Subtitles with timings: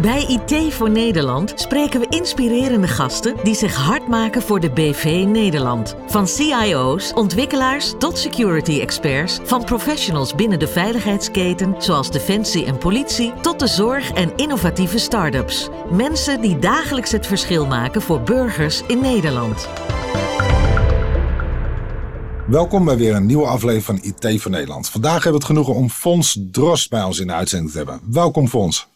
[0.00, 5.24] Bij IT voor Nederland spreken we inspirerende gasten die zich hard maken voor de BV
[5.26, 5.96] Nederland.
[6.06, 13.32] Van CIO's, ontwikkelaars tot security experts, van professionals binnen de veiligheidsketen zoals defensie en politie
[13.40, 15.68] tot de zorg en innovatieve start-ups.
[15.90, 19.68] Mensen die dagelijks het verschil maken voor burgers in Nederland.
[22.46, 24.88] Welkom bij weer een nieuwe aflevering van IT voor Nederland.
[24.88, 28.00] Vandaag hebben we het genoegen om Fons Drost bij ons in de uitzending te hebben.
[28.10, 28.88] Welkom Fons.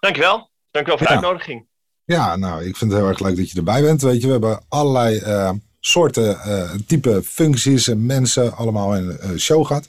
[0.00, 0.50] Dankjewel.
[0.70, 1.18] Dankjewel voor de Ja.
[1.20, 1.66] uitnodiging.
[2.04, 4.02] Ja, nou, ik vind het heel erg leuk dat je erbij bent.
[4.02, 9.38] Weet je, we hebben allerlei eh, soorten, eh, type functies en mensen allemaal in de
[9.38, 9.86] show gehad.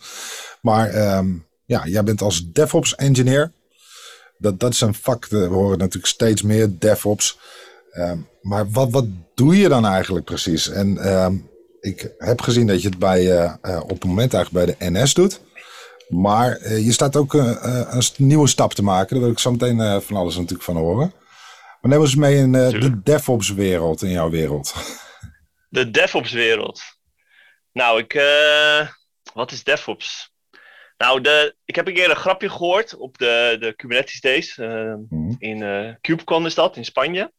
[0.62, 1.28] Maar ehm,
[1.66, 3.52] ja, jij bent als DevOps engineer.
[4.38, 7.38] Dat, dat is een vak, eh, we horen natuurlijk steeds meer DevOps.
[7.92, 9.06] Ehm, maar wat, wat
[9.36, 10.70] doe je dan eigenlijk precies?
[10.70, 11.36] En ehm,
[11.80, 15.00] ik heb gezien dat je het bij, eh, eh, op het moment eigenlijk bij de
[15.00, 15.40] NS doet.
[16.10, 19.10] Maar eh, je staat ook eh, eh, een nieuwe stap te maken.
[19.10, 21.14] Daar wil ik zo meteen van alles natuurlijk van horen.
[21.82, 23.06] Maar neem ons mee in de Tuurlijk.
[23.06, 24.74] DevOps wereld, in jouw wereld.
[25.70, 26.82] De DevOps wereld.
[27.72, 28.14] Nou, ik,
[29.34, 30.32] wat is DevOps?
[30.98, 34.56] Nou, de, ik heb een keer een grapje gehoord op de, de Kubernetes Days.
[34.58, 35.34] Mhm.
[35.38, 37.32] in KubeCon is dat, in Spanje.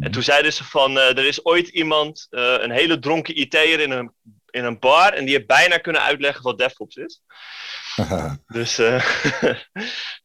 [0.00, 4.12] En toen zeiden ze van, er is ooit iemand, een hele dronken IT'er in een,
[4.52, 5.12] in een bar.
[5.12, 7.20] En die heeft bijna kunnen uitleggen wat DevOps is.
[8.46, 9.04] Dus eh,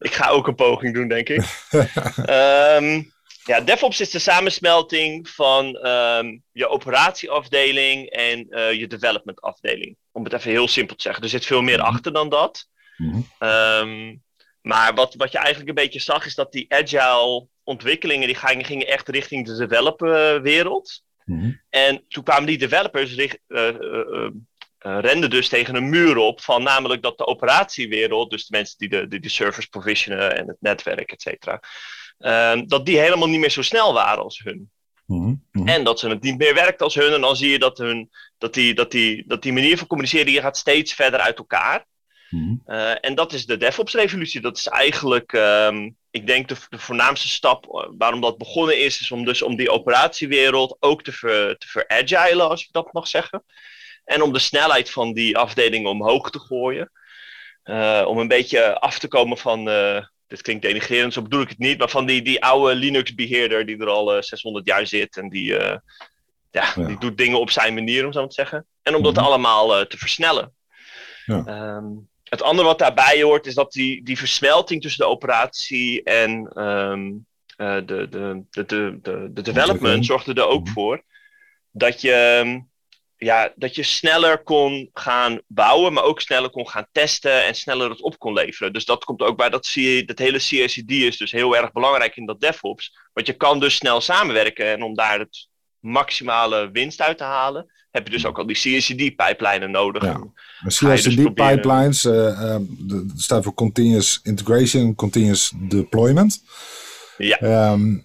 [0.08, 1.44] ik ga ook een poging doen, denk ik.
[2.26, 3.04] Ehm,
[3.44, 9.98] ja, DevOps is de samensmelting van ehm, je operatieafdeling en eh, je development afdeling.
[10.12, 11.24] Om het even heel simpel te zeggen.
[11.24, 11.88] Er zit veel meer Mhm.
[11.88, 12.68] achter dan dat.
[12.98, 13.22] Mhm.
[13.40, 14.16] Ehm,
[14.62, 18.66] maar wat, wat je eigenlijk een beetje zag, is dat die agile ontwikkelingen, die gingen,
[18.66, 20.42] gingen echt richting de developer
[21.28, 21.52] Mhm.
[21.70, 24.30] En toen kwamen die developers richt, eh, eh,
[24.78, 28.78] eh, renden dus tegen een muur op van namelijk dat de operatiewereld, dus de mensen
[28.78, 31.60] die de, die de servers provisionen en het netwerk, et cetera,
[32.18, 34.72] ehm, dat die helemaal niet meer zo snel waren als hun.
[35.06, 35.34] Mhm.
[35.52, 35.68] Mhm.
[35.68, 37.14] En dat ze het niet meer werkt als hun.
[37.14, 40.26] En dan zie je dat, hun, dat, die, dat, die, dat die manier van communiceren
[40.26, 41.86] die gaat steeds verder uit elkaar.
[42.66, 44.42] Eh, en dat is de DevOps-revolutie.
[44.42, 49.00] Dat is eigenlijk, ehm, ik denk, de, de voornaamste stap eh, waarom dat begonnen is,
[49.02, 53.08] is om dus om die operatiewereld ook te, ver, te veragilen, als ik dat mag
[53.08, 53.44] zeggen.
[54.06, 56.92] En om de snelheid van die afdelingen omhoog te gooien.
[57.64, 61.50] Eh, om een beetje af te komen van, eh, dit klinkt denigrerend, zo bedoel ik
[61.50, 65.18] het niet, maar van die, die oude Linux-beheerder die er al eh, 600 jaar zit
[65.18, 65.84] en die, ja,
[66.52, 66.74] Ja.
[66.88, 68.66] die doet dingen op zijn manier, om zo te zeggen.
[68.82, 69.24] En om dat Mhm.
[69.24, 70.54] allemaal eh, te versnellen.
[71.26, 71.44] Ja.
[71.46, 71.86] Ehm,
[72.30, 77.12] het andere wat daarbij hoort is dat die, die versmelting tussen de operatie en ehm,
[77.58, 78.66] eh, de, de, de,
[79.02, 80.74] de, de, development zorgde er ook Mhm.
[80.74, 81.04] voor
[81.72, 82.60] dat je, ehm,
[83.18, 87.90] ja, dat je sneller kon gaan bouwen, maar ook sneller kon gaan testen en sneller
[87.90, 88.74] het op kon leveren.
[88.74, 89.74] Dus dat komt ook bij dat,
[90.06, 92.98] dat hele CICD is dus heel erg belangrijk in dat DevOps.
[93.14, 95.48] Want je kan dus snel samenwerken en om daar het
[95.80, 100.04] maximale winst uit te halen, heb je dus ook al die CICD-pijplijnen nodig.
[100.04, 100.12] Ja.
[100.12, 100.30] Je
[100.64, 100.80] dus
[102.88, 106.44] dat staat voor Continuous Integration, Continuous Deployment.
[107.18, 107.38] Ja.
[107.38, 107.98] Ehm,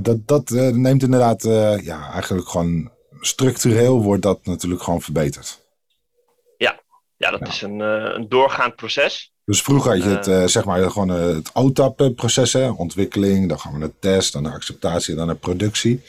[0.00, 1.42] dat dat eh, neemt inderdaad,
[1.82, 5.60] ja, eigenlijk gewoon structureel wordt dat natuurlijk gewoon verbeterd.
[7.16, 7.46] Ja, dat Ja.
[7.46, 9.32] is een, een doorgaand proces.
[9.44, 13.98] Dus vroeger had je het, zeg maar, gewoon het OTAP-proces, ontwikkeling, dan gaan we naar
[14.00, 16.02] test, dan naar acceptatie, dan naar productie.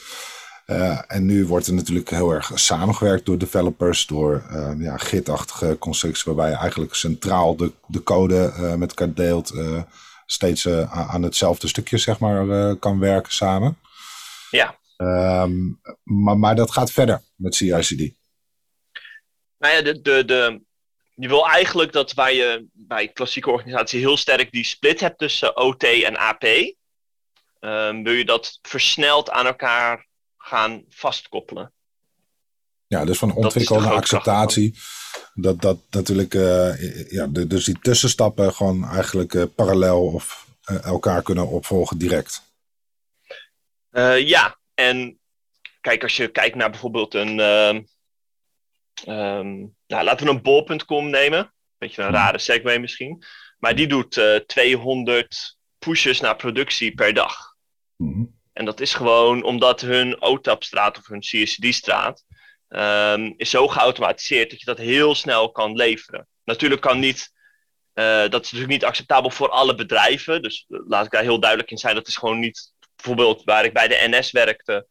[0.66, 5.78] Eh, en nu wordt er natuurlijk heel erg samengewerkt door developers, door eh, ja, Git-achtige
[5.78, 9.84] constructies, waarbij je eigenlijk centraal de, de code eh, met elkaar deelt, eh,
[10.26, 13.78] steeds aan hetzelfde stukje zeg maar, kan werken samen.
[14.50, 14.78] Ja.
[14.98, 15.54] Ehm,
[16.04, 18.14] maar, maar dat gaat verder met CICD.
[19.58, 20.62] Nou ja, de, de, de,
[21.16, 25.58] je wil eigenlijk dat waar je bij klassieke organisatie heel sterk die split hebt tussen
[25.58, 26.44] OT en AP,
[27.60, 30.06] ehm, wil je dat versneld aan elkaar
[30.46, 31.72] gaan vastkoppelen.
[32.88, 34.78] Ja, dus van ontwikkel naar acceptatie.
[35.34, 40.84] Dat, dat natuurlijk, eh, ja, de- dus die tussenstappen gewoon eigenlijk eh, parallel of eh,
[40.86, 42.42] elkaar kunnen opvolgen direct.
[44.26, 45.20] Ja, en
[45.82, 47.40] kijk, als je kijkt naar bijvoorbeeld een.
[47.40, 47.82] ehm,
[49.88, 51.54] nou, laten we een bol.com nemen.
[51.78, 52.18] Beetje een Mhm.
[52.18, 53.24] rare segue misschien.
[53.60, 57.56] Maar die doet eh 200 pushes naar productie per dag.
[57.96, 58.24] Mhm.
[58.54, 62.24] En dat is gewoon omdat hun OTAP-straat of hun CSD-straat
[62.68, 66.28] ehm, is zo geautomatiseerd dat je dat heel snel kan leveren.
[66.44, 67.32] Natuurlijk kan niet,
[67.94, 70.42] eh, dat is natuurlijk niet acceptabel voor alle bedrijven.
[70.42, 71.96] Dus eh, laat ik daar heel duidelijk in zijn.
[71.96, 74.88] Dat is gewoon niet, bijvoorbeeld waar ik bij de NS werkte,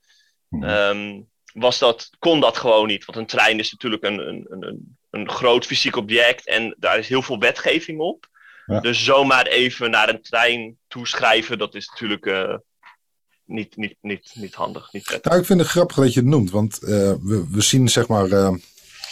[0.49, 0.65] Mhm.
[0.65, 1.20] ehm,
[1.53, 3.05] was dat, kon dat gewoon niet.
[3.05, 7.08] Want een trein is natuurlijk een, een, een, een groot fysiek object en daar is
[7.08, 8.26] heel veel wetgeving op.
[8.81, 12.26] Dus zomaar even naar een trein toeschrijven, dat is natuurlijk
[13.47, 14.93] niet, niet, niet, niet handig.
[14.93, 18.09] Niet nou, ik vind het grappig dat je het noemt, want we, we zien zeg
[18.09, 18.29] maar.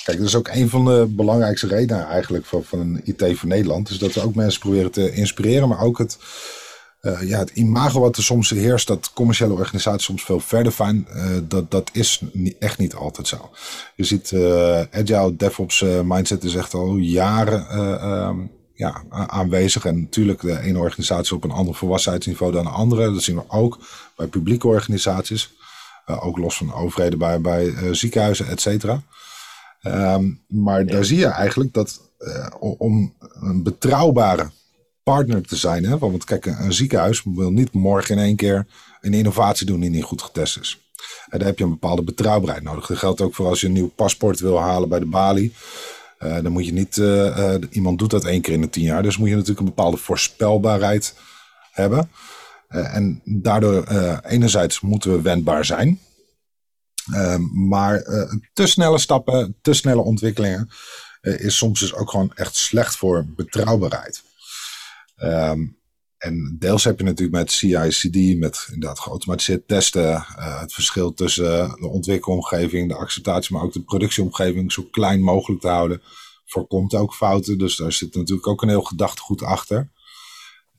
[0.04, 3.48] Kijk, dat is ook een van de belangrijkste redenen eigenlijk van, van een IT voor
[3.48, 3.90] Nederland.
[3.90, 6.18] Is dat we ook mensen proberen te inspireren, maar ook het,
[7.02, 11.06] uh, ja, het imago wat er soms heerst, dat commerciële organisaties soms veel verder zijn,
[11.14, 12.22] uh, dat, dat is
[12.58, 13.50] echt niet altijd zo.
[13.96, 19.84] Je ziet uh, agile DevOps mindset is echt al jaren um, ja, aanwezig.
[19.84, 23.12] En natuurlijk de ene organisatie op een ander volwassenheidsniveau dan de andere.
[23.12, 23.78] Dat zien we ook
[24.20, 25.52] bij publieke organisaties.
[26.06, 29.02] ook los van overheden bij, bij ziekenhuizen, et cetera.
[29.82, 32.00] Um, maar daar zie je eigenlijk dat
[32.58, 34.50] om een betrouwbare
[35.02, 35.84] partner te zijn.
[35.84, 35.98] Hè?
[35.98, 38.66] Want kijk, een ziekenhuis wil niet morgen in één keer
[39.00, 40.78] een innovatie doen die niet goed getest is.
[41.28, 42.86] En daar heb je een bepaalde betrouwbaarheid nodig.
[42.86, 45.54] Dat geldt ook voor als je een nieuw paspoort wil halen bij de balie.
[46.18, 47.06] Uh, dan moet je niet, uh,
[47.38, 49.02] uh, iemand doet dat één keer in de tien jaar.
[49.02, 51.14] Dus moet je natuurlijk een bepaalde voorspelbaarheid
[51.70, 52.10] hebben.
[52.70, 53.84] En daardoor,
[54.22, 56.00] enerzijds moeten we wendbaar zijn.
[57.52, 58.02] maar
[58.52, 60.68] te snelle stappen, te snelle ontwikkelingen
[61.20, 64.22] is soms dus ook gewoon echt slecht voor betrouwbaarheid.
[65.22, 65.80] Um,
[66.20, 71.68] en deels heb je natuurlijk met CI/CD, met inderdaad geautomatiseerd testen, uh, het verschil tussen
[71.80, 76.02] de ontwikkelomgeving, de acceptatie, maar ook de productieomgeving zo klein mogelijk te houden,
[76.46, 77.58] voorkomt ook fouten.
[77.58, 79.88] Dus daar zit natuurlijk ook een heel gedachtegoed achter.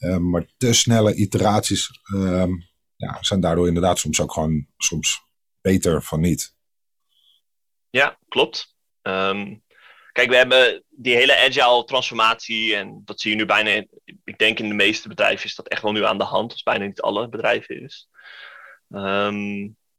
[0.02, 2.48] Uh, maar te snelle iteraties uh,
[2.96, 5.22] ja, zijn daardoor inderdaad soms ook gewoon soms
[5.62, 6.56] beter van niet.
[7.90, 8.76] Ja, klopt.
[9.02, 9.64] Um,
[10.12, 13.86] Kijk, we hebben die hele agile transformatie en dat zie je nu bijna,
[14.24, 16.64] ik denk in de meeste bedrijven is dat echt wel nu aan de hand, als
[16.64, 18.10] bijna niet alle bedrijven is.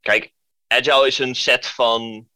[0.01, 0.33] Kijk,
[0.67, 2.29] agile is een set van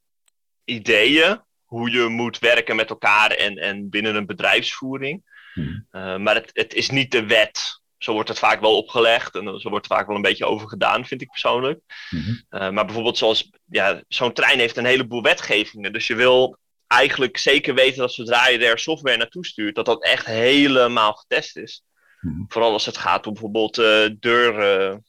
[0.65, 5.36] ideeën hoe je moet werken met elkaar en, en binnen een bedrijfsvoering.
[5.57, 5.87] Hmm.
[5.93, 7.81] Uh, maar het, het is niet de wet.
[7.99, 10.69] Zo wordt het vaak wel opgelegd en zo wordt er vaak wel een beetje over
[10.69, 11.81] gedaan, vind ik persoonlijk.
[12.09, 12.45] Hmm.
[12.51, 15.93] Uh, maar bijvoorbeeld zoals, ja, zo'n trein heeft een heleboel wetgevingen.
[15.93, 20.05] Dus je wil eigenlijk zeker weten dat zodra je er software naartoe stuurt, dat dat
[20.05, 21.83] echt helemaal getest is.
[22.21, 22.45] Hmm.
[22.49, 25.01] Vooral als het gaat om bijvoorbeeld uh, deur,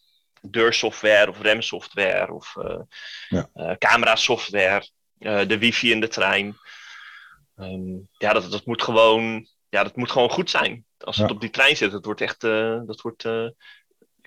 [0.41, 2.55] deursoftware of remsoftware of
[3.29, 3.75] ja.
[3.77, 4.87] camerasoftware,
[5.19, 6.57] de wifi in de trein.
[7.59, 10.85] Um, ja, dat, dat, moet gewoon, ja, dat moet gewoon goed zijn.
[10.97, 12.41] Als het op die trein zit, dat wordt echt,
[12.85, 13.23] dat wordt,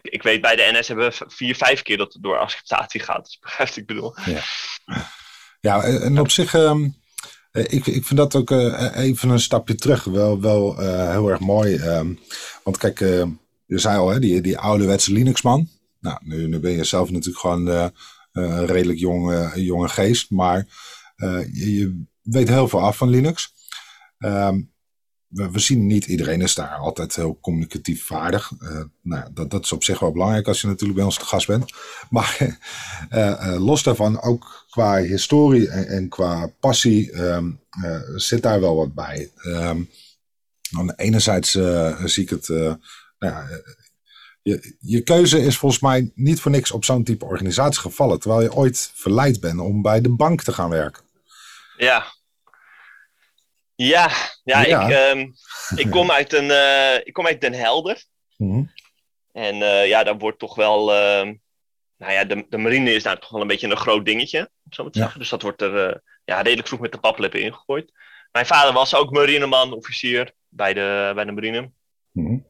[0.02, 3.24] ik weet bij de NS hebben we vier, vijf keer dat het door acceptatie gaat.
[3.24, 4.14] Dus begrijp ik bedoel.
[4.24, 4.42] Ja.
[5.60, 6.54] ja, en op zich...
[6.54, 6.98] Um
[7.50, 10.78] eh, ik, ik vind dat ook uh, even een stapje terug wel, wel
[11.10, 11.74] heel erg mooi.
[11.74, 12.18] Um,
[12.64, 12.98] want kijk,
[13.66, 15.68] je zei al, hè, die, die ouderwetse Linux-man.
[16.00, 17.66] Nou, nu, nu ben je zelf natuurlijk gewoon
[18.32, 20.30] een redelijk jonge, jonge geest.
[20.30, 20.66] Maar
[21.52, 23.52] je, je, weet heel veel af van Linux.
[24.18, 24.72] Um,
[25.30, 28.50] we, zien niet iedereen is daar altijd heel communicatief vaardig.
[28.60, 31.24] Uh, nou, dat, dat is op zich wel belangrijk als je natuurlijk bij ons te
[31.24, 31.72] gast bent.
[32.10, 32.58] Maar
[33.12, 37.60] uh, los daarvan, ook qua historie en, qua passie um,
[38.16, 39.30] zit daar wel wat bij.
[39.46, 39.88] Um,
[40.96, 41.50] enerzijds
[42.04, 42.48] zie ik het.
[43.18, 43.60] nou
[44.42, 48.20] je, je keuze is volgens mij niet voor niks op zo'n type organisatie gevallen.
[48.20, 51.02] Terwijl je ooit verleid bent om bij de bank te gaan werken.
[51.76, 52.04] Ja,
[53.86, 54.10] ja,
[54.44, 55.34] ja, Ik, um,
[55.76, 58.04] ik, kom uit een, uh, ik kom uit Den Helder.
[58.36, 58.72] Mm
[59.32, 60.92] En uh, ja, daar wordt toch wel.
[60.92, 61.32] Uh,
[61.96, 64.72] nou ja, de, de marine is daar toch wel een beetje een groot dingetje, om
[64.72, 65.04] zo maar te ja.
[65.04, 65.20] zeggen.
[65.20, 65.94] Dus dat wordt er uh,
[66.24, 67.92] ja, redelijk vroeg met de paplepel ingegooid.
[68.32, 71.70] Mijn vader was ook marineman, officier bij de, bij de marine.
[72.12, 72.48] Mm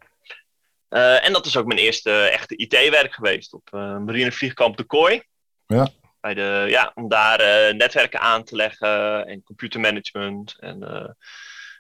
[1.23, 5.23] en dat is ook mijn eerste echte IT-werk geweest op marinevliegkamp De Kooi.
[5.67, 5.89] Ja.
[6.21, 11.09] Bij de, ja, om daar uh, netwerken aan te leggen en computermanagement en, uh,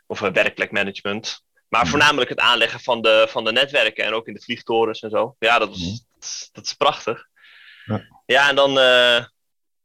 [0.06, 1.44] of uh, werkplekmanagement.
[1.68, 1.90] Maar mhm.
[1.90, 5.36] voornamelijk het aanleggen van de, van de netwerken en ook in de vliegtorens en zo.
[5.38, 5.98] Ja, dat is, mm.
[6.14, 7.28] dat, is, dat is prachtig.
[7.84, 8.06] Ja.
[8.26, 8.72] ja, en dan,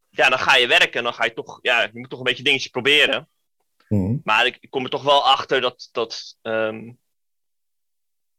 [0.09, 2.25] ja, dan ga je werken en dan ga je toch, ja, je moet toch een
[2.25, 3.29] beetje dingetjes proberen.
[3.87, 4.21] Mm.
[4.23, 6.99] Maar ik, ik, kom er toch wel achter dat, dat um,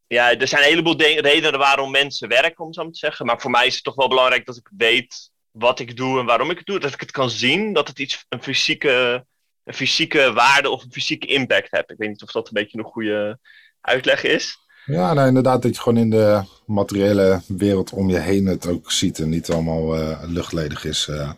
[0.07, 3.25] ja, er zijn een heleboel redenen waarom mensen werken, om zo maar te zeggen.
[3.25, 6.25] Maar voor mij is het toch wel belangrijk dat ik weet wat ik doe en
[6.25, 6.79] waarom ik het doe.
[6.79, 9.25] Dat ik het kan zien, dat het iets, een fysieke,
[9.63, 11.91] een fysieke waarde of een fysieke impact heeft.
[11.91, 13.39] Ik weet niet of dat een beetje een goede
[13.81, 14.57] uitleg is.
[14.85, 18.91] Ja, nou inderdaad, dat je gewoon in de materiële wereld om je heen het ook
[18.91, 21.07] ziet en niet allemaal uh, luchtledig is.
[21.07, 21.31] Uh,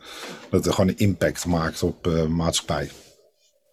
[0.49, 2.89] dat het gewoon een impact maakt op uh, maatschappij.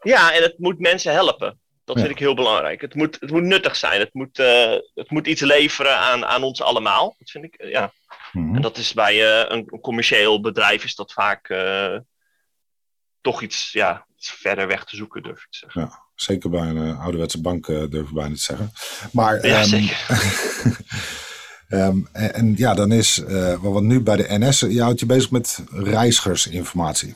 [0.02, 1.60] Ja, en het moet mensen helpen.
[1.84, 2.80] Dat vind ik heel belangrijk.
[2.80, 4.00] Het moet, het moet nuttig zijn.
[4.00, 4.36] Het moet,
[4.94, 7.14] het moet iets leveren aan, aan ons allemaal.
[7.18, 7.92] Dat vind ik, ja.
[8.36, 8.54] Mhm.
[8.54, 11.98] En dat is bij uh, een, commercieel bedrijf is dat vaak uh,
[13.20, 15.80] toch iets, ja, iets verder weg te zoeken, durf ik te zeggen.
[15.80, 16.04] Ja.
[16.14, 18.72] Zeker bij een ouderwetse bank durf ik bijna te zeggen.
[19.12, 20.06] Maar, Ja, ehm, zeker.
[21.68, 23.22] ehm, en, en ja, dan is
[23.60, 27.14] wat nu bij de NS, je houdt je bezig met reizigersinformatie.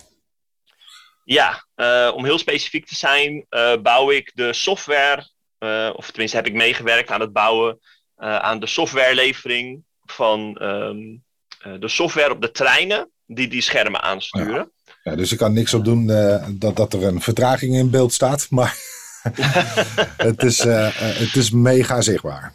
[1.31, 6.37] Ja, eh, om heel specifiek te zijn, eh, bouw ik de software, eh, of tenminste
[6.37, 7.79] heb ik meegewerkt aan het bouwen
[8.17, 10.99] eh, aan de softwarelevering van ehm,
[11.61, 14.73] eh, de software op de treinen die die schermen aansturen.
[15.03, 18.13] Ja, dus ik kan niks op doen eh, dat, dat er een vertraging in beeld
[18.13, 18.77] staat, maar
[20.17, 22.55] het, is, eh, het is mega zichtbaar.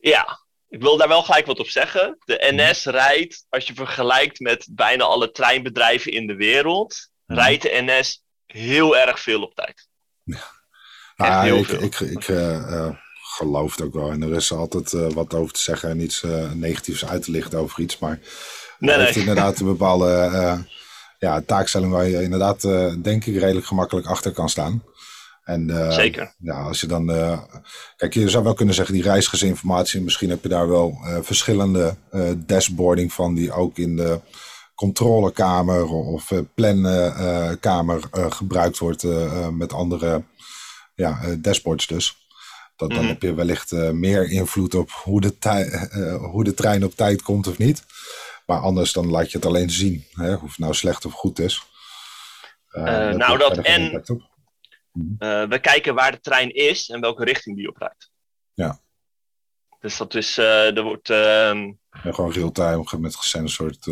[0.00, 2.18] Ja, ik wil daar wel gelijk wat op zeggen.
[2.24, 7.38] De NS rijdt, als je vergelijkt met bijna alle treinbedrijven in de wereld, Mhm.
[7.40, 9.88] rijdt de NS heel erg veel op tijd.
[10.24, 10.52] Echt
[11.16, 11.82] Ah, heel ik veel.
[11.82, 12.26] ik, ik
[13.36, 14.10] geloof het ook wel.
[14.10, 17.30] En er is altijd eh, wat over te zeggen en iets eh, negatiefs uit te
[17.30, 17.98] lichten over iets.
[17.98, 18.18] Maar
[18.78, 20.58] Nee, het heeft inderdaad een bepaalde eh,
[21.18, 22.62] ja, taakstelling waar je inderdaad,
[23.02, 24.82] denk ik, redelijk gemakkelijk achter kan staan.
[25.44, 26.34] En, Zeker.
[26.38, 27.06] Ja, als je dan.
[27.96, 30.00] kijk, je zou wel kunnen zeggen, die reizigersinformatie.
[30.00, 31.96] Misschien heb je daar wel verschillende
[32.36, 34.20] dashboarding van, die ook in de
[34.74, 39.04] controlekamer of plankamer gebruikt wordt
[39.52, 40.22] met andere
[40.94, 42.21] ja, dashboards dus.
[42.82, 43.08] Dat, dan Mhm.
[43.12, 47.22] heb je wellicht eh, meer invloed op hoe de, eh, hoe de trein op tijd
[47.22, 47.84] komt of niet.
[48.46, 51.38] Maar anders dan laat je het alleen zien, hè, of het nou slecht of goed
[51.38, 51.62] is.
[52.68, 54.02] Eh, nou, dat en-.
[55.18, 58.10] Eh, we kijken waar de trein is en welke richting die op rijdt.
[58.54, 58.80] Ja.
[59.80, 61.72] Dus dat is, er wordt, ehm,
[62.02, 63.84] En gewoon real-time met gesensord.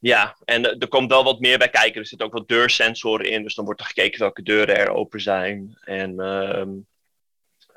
[0.00, 2.00] ja, en er er komt wel wat meer bij kijken.
[2.00, 5.20] Er zitten ook wat deursensoren in, dus dan wordt er gekeken welke deuren er open
[5.20, 5.78] zijn.
[5.80, 6.68] En ehm,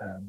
[0.02, 0.22] ehm,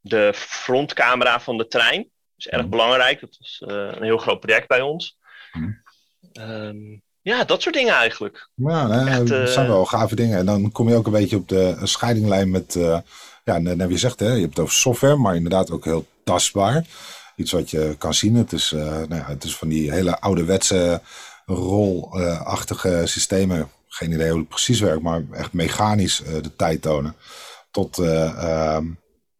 [0.00, 2.70] de frontcamera van de trein is erg Mhm.
[2.70, 3.20] belangrijk.
[3.20, 5.18] Dat is eh, een heel groot project bij ons.
[5.52, 5.70] Mhm.
[6.32, 8.48] Ehm, ja, dat soort dingen eigenlijk.
[8.54, 10.38] Ja, Echt, dat eh, zijn wel gave dingen.
[10.38, 12.98] En dan kom je ook een beetje op de scheidinglijn met, eh,
[13.44, 16.06] ja, net wie je zegt, hè, je hebt het over software, maar inderdaad ook heel
[16.24, 16.84] tastbaar.
[17.36, 18.34] Iets wat je kan zien.
[18.34, 21.00] Het is, eh, nou ja, het is van die hele ouderwetse
[21.46, 23.70] rolachtige systemen.
[23.88, 27.14] Geen idee hoe het precies werkt, maar echt mechanisch eh, de tijd tonen.
[27.76, 28.86] Tot, eh, ehm,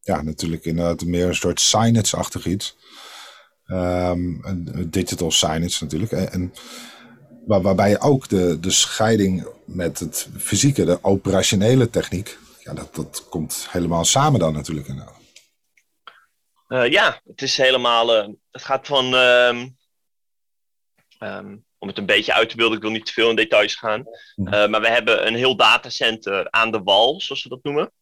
[0.00, 2.76] ja, natuurlijk inderdaad meer een soort signage-achtig iets.
[3.66, 6.12] Ehm, een- digital signage natuurlijk.
[6.12, 6.52] En, en
[7.46, 12.94] Waar, waarbij je ook de, de scheiding met het fysieke, de operationele techniek, ja, dat,
[12.94, 14.86] dat komt helemaal samen dan natuurlijk.
[14.88, 15.20] inderdaad.
[16.68, 18.14] Eh, ja, het is helemaal.
[18.16, 19.14] eh, het gaat van.
[19.14, 19.68] ehm,
[21.78, 24.04] om het een beetje uit te beelden, ik wil niet te veel in details gaan.
[24.36, 24.70] Mhm.
[24.70, 27.92] Maar we hebben een heel datacenter aan de wal, zoals we dat noemen.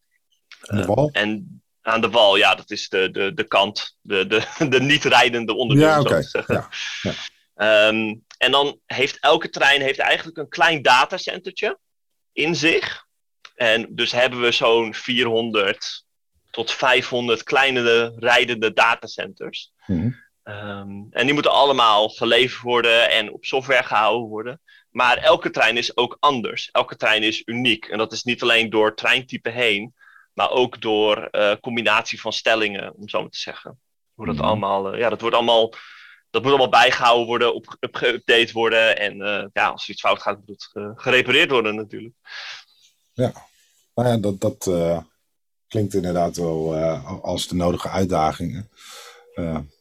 [0.66, 1.10] En de Eh, wal?
[1.12, 5.54] En aan de wal, ja, dat is de, de, de kant, de, de, de niet-rijdende
[5.54, 5.88] onderdeel.
[5.88, 6.68] Ja, zo te zeggen.
[7.02, 7.12] Ja,
[7.54, 11.78] Ehm, en dan heeft elke trein heeft eigenlijk een klein datacentertje
[12.32, 13.06] in zich.
[13.54, 16.04] En dus hebben we zo'n 400
[16.50, 19.72] tot 500 kleine rijdende datacenters.
[19.86, 20.10] Mhm.
[20.42, 24.60] Ehm, en die moeten allemaal geleverd worden en op software gehouden worden.
[24.90, 26.68] Maar elke trein is ook anders.
[26.72, 27.84] Elke trein is uniek.
[27.84, 29.94] En dat is niet alleen door treintype heen,
[30.34, 33.80] maar ook door eh, combinatie van stellingen, om zo maar te zeggen.
[34.14, 34.44] Hoe dat Mhm.
[34.44, 35.72] allemaal, eh, ja, dat wordt allemaal,
[36.30, 38.98] dat moet allemaal bijgehouden worden, op, op geüpdate worden.
[38.98, 42.14] En eh, ja, als er iets fout gaat, moet het gerepareerd worden natuurlijk.
[43.94, 44.70] Nou ja, dat, dat
[45.68, 46.74] klinkt inderdaad wel
[47.22, 48.70] als de nodige uitdagingen.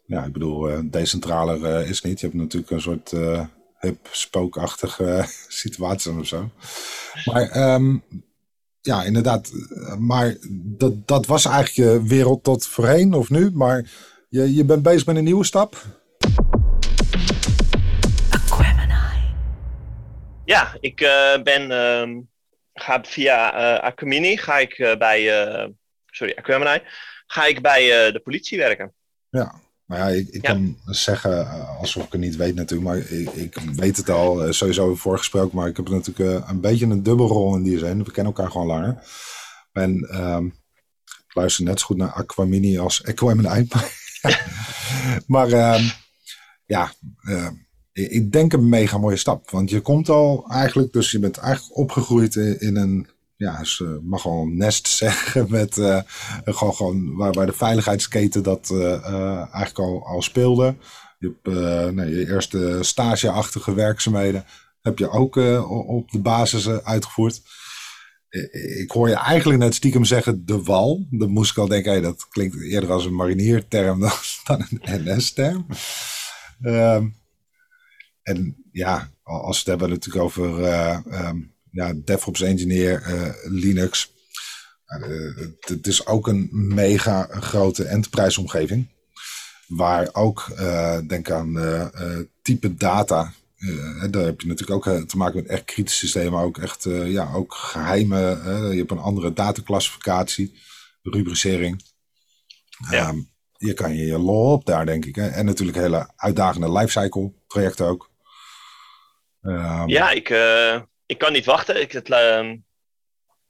[0.06, 2.20] Ja, ik bedoel, decentraler is niet.
[2.20, 3.12] Je hebt natuurlijk een soort
[3.80, 6.50] hip, spookachtige situatie of zo.
[7.26, 7.98] Maar ehm,
[8.84, 9.52] ja, inderdaad.
[9.52, 13.52] eh, Maar dat, dat was eigenlijk je wereld tot voorheen of nu.
[13.54, 13.90] Maar
[14.30, 15.76] je, je bent bezig met een nieuwe stap.
[20.46, 22.22] Ja, ik eh, ben, ehm,
[22.74, 23.50] ga via
[23.80, 25.22] Acumini, ga ik bij,
[26.06, 26.82] sorry, Aquemini,
[27.28, 28.94] ga ik bij de politie werken.
[29.30, 29.62] Ja,
[29.94, 30.52] maar ja, ik, ik Ja.
[30.52, 34.44] kan zeggen, eh, alsof ik het niet weet natuurlijk, maar ik, ik weet het al,
[34.44, 38.04] eh, sowieso voorgesproken, maar ik heb natuurlijk eh, een beetje een dubbelrol in die zin.
[38.04, 39.04] We kennen elkaar gewoon langer.
[39.72, 40.46] En ehm,
[41.06, 43.68] ik luister net zo goed naar Aquamini als Aquamini.
[45.28, 45.84] maar ehm,
[46.66, 47.48] ja, eh,
[47.92, 49.50] ik ik denk een mega mooie stap.
[49.50, 54.00] Want je komt al eigenlijk, dus je bent eigenlijk opgegroeid in, in een, ja, ze
[54.04, 56.02] mag een nest zeggen, met eh,
[56.46, 60.76] gewoon, gewoon waar, waar de veiligheidsketen dat eh, eh, eigenlijk al, al speelde.
[61.20, 64.46] Je hebt nee, je eerste stageachtige werkzaamheden
[64.82, 65.36] heb je ook
[65.88, 67.42] op de basis uitgevoerd.
[68.78, 71.08] Ik hoor je eigenlijk net stiekem zeggen de wal.
[71.10, 74.00] Dan moest ik al denken, dat klinkt eerder als een marinierterm
[74.44, 75.66] dan, een NS-term.
[76.62, 77.08] Ehm,
[78.24, 81.38] en ja, als we het hebben natuurlijk over eh, ehm,
[81.74, 83.04] ja, DevOps engineer,
[83.44, 84.12] Linux.
[85.60, 88.92] het is ook een mega grote enterprise omgeving.
[89.68, 90.52] Waar ook,
[91.08, 91.54] denk aan
[92.42, 93.34] type data.
[94.10, 97.34] daar heb je natuurlijk ook te maken met echt kritische systemen, maar ook echt ja,
[97.34, 98.18] ook geheime.
[98.72, 100.60] je hebt een andere dataclassificatie,
[101.02, 101.84] rubricering.
[102.90, 103.08] Ja.
[103.08, 103.18] Ehm,
[103.58, 105.16] je kan je je lol op daar, denk ik.
[105.16, 105.28] Hè?
[105.28, 108.12] En natuurlijk hele uitdagende lifecycle trajecten ook.
[109.42, 110.30] Um, ja, ik,
[111.06, 111.82] ik kan niet wachten.
[111.82, 112.52] Ik, het, uh,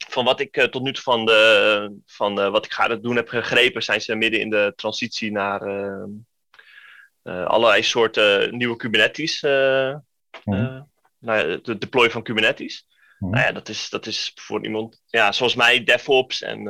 [0.07, 3.15] van wat ik uh, tot nu toe van, de, van uh, wat ik ga doen
[3.15, 6.09] heb gegrepen, zijn ze midden in de transitie naar ehm,
[7.23, 9.41] allerlei soorten nieuwe Kubernetes.
[10.43, 12.87] Mm nou, de deploy van Kubernetes.
[13.19, 16.63] Mm Nou ja, dat is, dat is voor iemand ja, zoals mij, DevOps en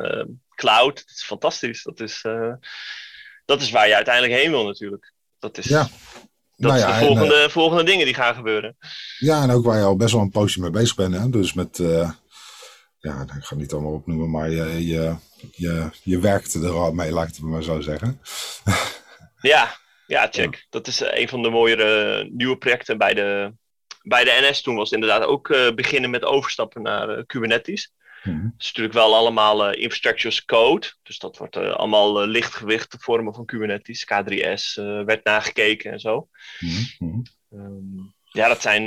[0.50, 0.96] cloud.
[0.96, 1.84] Dat is fantastisch.
[1.84, 2.22] Dat is,
[3.46, 5.14] dat is waar je uiteindelijk heen wil natuurlijk.
[5.40, 5.88] Dat is, ja.
[6.56, 8.78] Dat nou is de volgende, en, uh, volgende dingen die gaan gebeuren.
[9.20, 11.14] Ja, en ook waar je al best wel een poosje mee bezig bent.
[11.14, 11.30] Hè?
[11.30, 12.10] Dus met, uh,
[13.00, 15.16] ja, ik ga het niet allemaal opnoemen, maar je, je,
[15.52, 18.22] je, je werkt er al mee, laat ik het maar zo zeggen.
[19.42, 20.66] ja, ja, check.
[20.70, 23.54] Dat is een van de mooiere nieuwe projecten bij de,
[24.02, 27.94] bij de NS toen was inderdaad ook uh, beginnen met overstappen naar uh, Kubernetes.
[28.24, 28.44] Mhm.
[28.44, 30.94] Het is natuurlijk wel allemaal uh, infrastructure as code.
[31.04, 34.06] Dus dat wordt uh, allemaal uh, lichtgewicht vormen van Kubernetes.
[34.06, 34.74] K3S
[35.06, 36.28] werd nagekeken en zo.
[36.60, 38.84] Mm um, ja, dat zijn.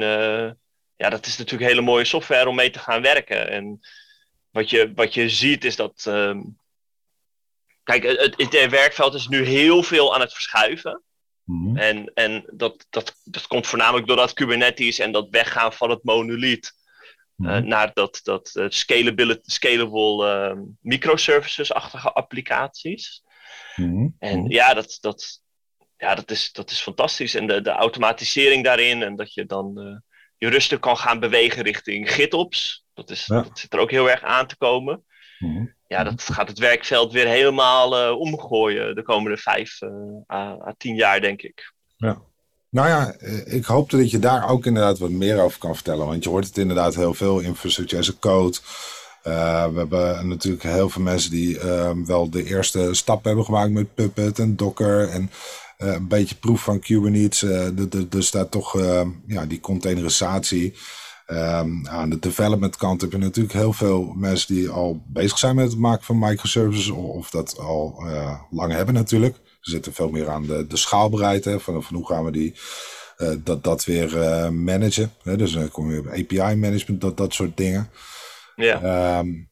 [0.97, 3.51] ja, dat is natuurlijk hele mooie software om mee te gaan werken.
[3.51, 3.81] En
[4.51, 6.05] wat je, wat je ziet is dat.
[6.09, 6.59] Um,
[7.83, 11.03] kijk, het, het, werkveld is nu heel veel aan het verschuiven.
[11.45, 16.05] Mm En, en dat, dat, dat komt voornamelijk doordat Kubernetes en dat weggaan van het
[16.05, 16.73] monolith
[17.39, 23.23] uh, naar dat, dat uh, scalable, scalable uh, microservices-achtige applicaties.
[23.77, 25.43] Mm En ja, dat, dat,
[25.97, 27.35] ja dat, is, dat is fantastisch.
[27.35, 29.97] En de, de automatisering daarin en dat je dan eh,
[30.37, 32.85] je rustig kan gaan bewegen richting GitOps.
[32.95, 35.05] Dat, is, dat zit er ook heel erg aan te komen.
[35.39, 40.95] Mm Ja, dat gaat het werkveld weer helemaal omgooien de komende vijf à, à tien
[40.95, 41.73] jaar, denk ik.
[41.97, 42.23] Ja.
[42.71, 46.07] Nou ja, eh, ik hoopte dat je daar ook inderdaad wat meer over kan vertellen.
[46.07, 48.59] Want je hoort het inderdaad heel veel, infrastructure as a code.
[49.27, 53.71] Uh, we hebben natuurlijk heel veel mensen die uh, wel de eerste stap hebben gemaakt
[53.71, 55.09] met Puppet en Docker.
[55.09, 55.31] En
[55.79, 57.43] uh, een beetje proef van Kubernetes.
[58.11, 58.79] Er staat toch
[59.27, 60.75] ja, die containerisatie.
[61.31, 65.55] Um, aan de development kant heb je natuurlijk heel veel mensen die al bezig zijn
[65.55, 66.91] met het maken van microservices.
[66.91, 68.05] Of dat al
[68.51, 69.37] lang hebben natuurlijk.
[69.67, 71.45] Zitten veel meer aan de, de schaalbaarheid.
[71.45, 72.55] Hè, van, van hoe gaan we die,
[73.19, 75.13] uh, dat, dat weer uh, managen.
[75.23, 77.91] Hè, dus dan kom je op API management, dat, dat soort dingen.
[78.57, 79.19] Ja.
[79.19, 79.51] Um,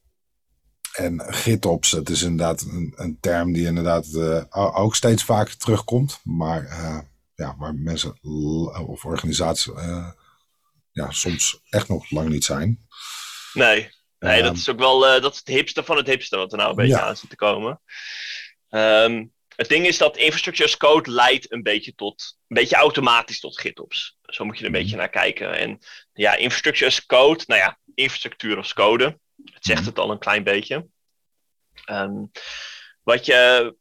[0.92, 6.20] en GitOps, het is inderdaad een, een term die inderdaad uh, ook steeds vaker terugkomt.
[6.22, 6.62] Maar
[7.34, 8.18] ja, waar mensen
[8.86, 9.72] of organisaties
[10.90, 12.86] ja, soms echt nog lang niet zijn.
[13.52, 16.52] Nee, nee dat ehm, is ook wel dat is het hipste van het hipste wat
[16.52, 17.80] er nou een beetje aan zit te komen.
[18.70, 23.40] Um, het ding is dat infrastructure as code leidt een beetje tot, een beetje automatisch
[23.40, 24.18] tot GitOps.
[24.22, 24.82] Zo moet je er een mhm.
[24.82, 25.54] beetje naar kijken.
[25.54, 25.78] En
[26.12, 29.18] ja, infrastructure as code, nou ja, infrastructuur als code.
[29.44, 29.88] Het zegt mhm.
[29.88, 30.86] het al een klein beetje.
[31.90, 32.30] Um,
[33.02, 33.74] wat je,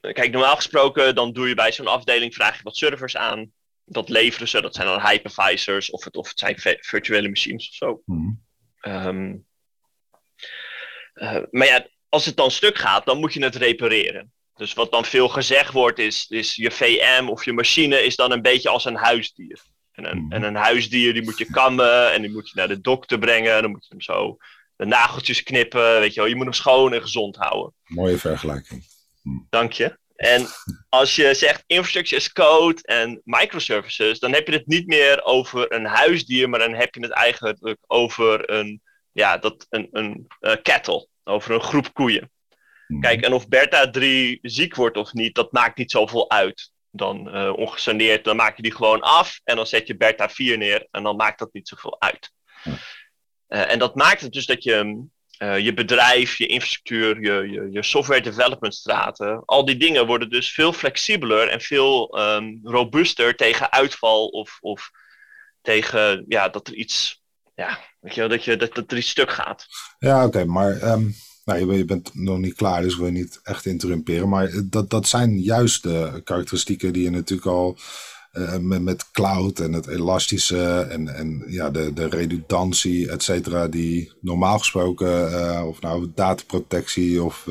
[0.00, 3.52] kijk, normaal gesproken, dan doe je bij zo'n afdeling, vraag je wat servers aan.
[3.84, 7.74] Dat leveren ze, dat zijn dan hypervisors of het, of het zijn virtuele machines of
[7.74, 8.02] zo.
[8.80, 9.46] um,
[11.14, 14.32] uh, maar ja, als het dan stuk gaat, dan moet je het repareren.
[14.56, 18.32] Dus wat dan veel gezegd wordt, is, is je VM of je machine is dan
[18.32, 19.60] een beetje als een huisdier.
[19.92, 20.32] En een, mhm.
[20.32, 23.62] en een huisdier die moet je kammen en die moet je naar de dokter brengen.
[23.62, 24.36] Dan moet je hem zo
[24.76, 26.00] de nageltjes knippen.
[26.00, 26.28] Weet je, wel.
[26.28, 27.74] je moet hem schoon en gezond houden.
[27.84, 28.84] Mooie vergelijking.
[29.22, 29.38] Mhm.
[29.48, 29.98] Dank je.
[30.16, 30.46] En
[30.88, 35.72] als je zegt infrastructure as code en microservices, dan heb je het niet meer over
[35.72, 40.62] een huisdier, maar dan heb je het eigenlijk over een, ja, dat, een, een, een
[40.62, 42.30] kettle, over een groep koeien.
[42.86, 43.00] Mhm.
[43.00, 46.70] Kijk, en of Bertha 3 ziek wordt of niet, dat maakt niet zoveel uit.
[46.90, 50.58] Dan uh, ongesaneerd, dan maak je die gewoon af en dan zet je Bertha 4
[50.58, 52.30] neer en dan maakt dat niet zoveel uit.
[52.64, 55.06] Uh, en dat maakt het dus dat je
[55.38, 60.30] uh, je bedrijf, je infrastructuur, je, je, je, software development straten, al die dingen worden
[60.30, 64.90] dus veel flexibeler en veel um, robuuster tegen uitval of, of
[65.62, 67.22] tegen ja, dat er iets,
[67.54, 69.66] ja, weet je, dat, je, dat, dat er iets stuk gaat.
[69.98, 71.14] Ja, oké, maar um
[71.46, 74.28] nou, je, bent nog niet klaar, dus ik wil je niet echt interrumperen.
[74.28, 77.78] Maar dat, dat zijn juist de karakteristieken die je natuurlijk al
[78.32, 83.68] uh, met, met cloud en het elastische en, en ja, de, de redundantie, et cetera,
[83.68, 87.44] die normaal gesproken, uh, of nou dataprotectie of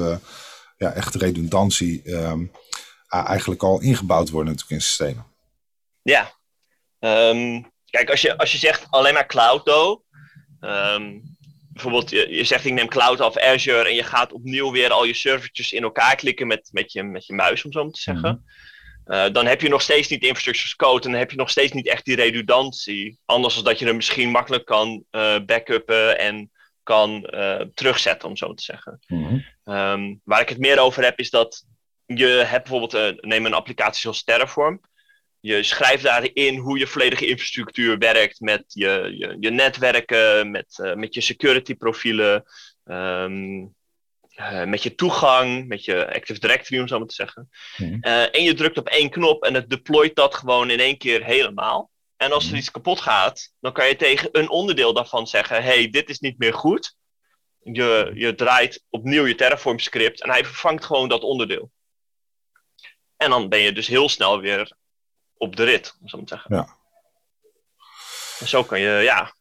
[0.77, 2.51] ja, echt redundantie, um,
[3.07, 5.25] eigenlijk al ingebouwd worden natuurlijk in systemen.
[6.01, 6.31] Ja,
[6.99, 10.05] um, kijk, als je, als je zegt alleen maar cloud, though,
[10.65, 11.19] Ehm,
[11.75, 15.05] bijvoorbeeld, je, je, zegt ik neem Cloud of Azure en je gaat opnieuw weer al
[15.05, 18.43] je servertjes in elkaar klikken met, met, je, met je muis, om zo te zeggen.
[19.05, 19.15] Mhm.
[19.15, 21.71] Eh, dan heb je nog steeds niet infrastructure code en dan heb je nog steeds
[21.71, 23.19] niet echt die redundantie.
[23.25, 26.51] Anders dan dat je er misschien makkelijk kan uh, backuppen en
[26.83, 28.99] kan uh, terugzetten, om zo te zeggen.
[29.07, 29.39] Mhm.
[29.63, 31.65] Ehm, waar ik het meer over heb, is dat
[32.05, 34.81] je hebt bijvoorbeeld, neem een applicatie zoals Terraform.
[35.45, 41.13] Je schrijft daarin hoe je volledige infrastructuur werkt met je, je, je netwerken, met, met
[41.13, 42.43] je security profielen.
[42.83, 43.75] Um,
[44.35, 47.49] uh, met je toegang, met je Active Directory om zo maar te zeggen.
[47.77, 47.97] Mhm.
[48.01, 51.23] Uh, en je drukt op één knop en het deployt dat gewoon in één keer
[51.23, 51.89] helemaal.
[52.17, 52.59] En als er mhm.
[52.59, 56.37] iets kapot gaat, dan kan je tegen een onderdeel daarvan zeggen: hey, dit is niet
[56.37, 56.95] meer goed.
[57.59, 61.71] Je, je draait opnieuw je Terraform script en hij vervangt gewoon dat onderdeel.
[63.17, 64.75] En dan ben je dus heel snel weer
[65.37, 66.55] op de rit, om zo maar te zeggen.
[66.55, 66.67] Ja.
[68.39, 69.33] En zo kan je, ja,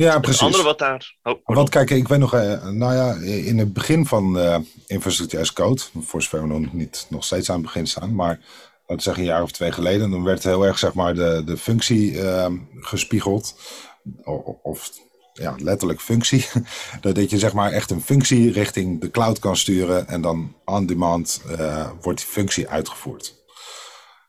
[0.00, 0.42] ja, precies.
[0.42, 1.16] andere wat daar.
[1.22, 5.42] Oh, Want kijk, ik weet nog, eh, nou ja, in het begin van uh, Infrastructure
[5.42, 8.40] as Code, voor zover we nog niet nog steeds aan het begin staan, maar
[8.86, 11.56] laten zeggen een jaar of twee geleden, dan werd heel erg zeg maar de, de
[11.56, 12.46] functie uh,
[12.80, 13.54] gespiegeld.
[14.62, 14.90] Of,
[15.32, 16.46] ja, letterlijk functie.
[17.00, 20.86] dat je zeg maar echt een functie richting de cloud kan sturen en dan on
[20.86, 23.39] demand uh, wordt die functie uitgevoerd.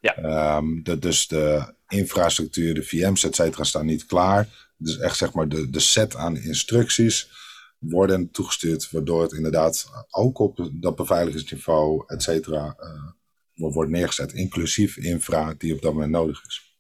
[0.01, 0.57] Ja.
[0.57, 4.73] Um, de, dus de infrastructuur, de VM's, et cetera, staan niet klaar.
[4.77, 7.29] Dus echt zeg maar de, de set aan instructies
[7.77, 13.13] worden toegestuurd, waardoor het inderdaad ook op dat beveiligingsniveau, et cetera, uh,
[13.53, 16.75] wordt neergezet, inclusief infra die op dat moment nodig is.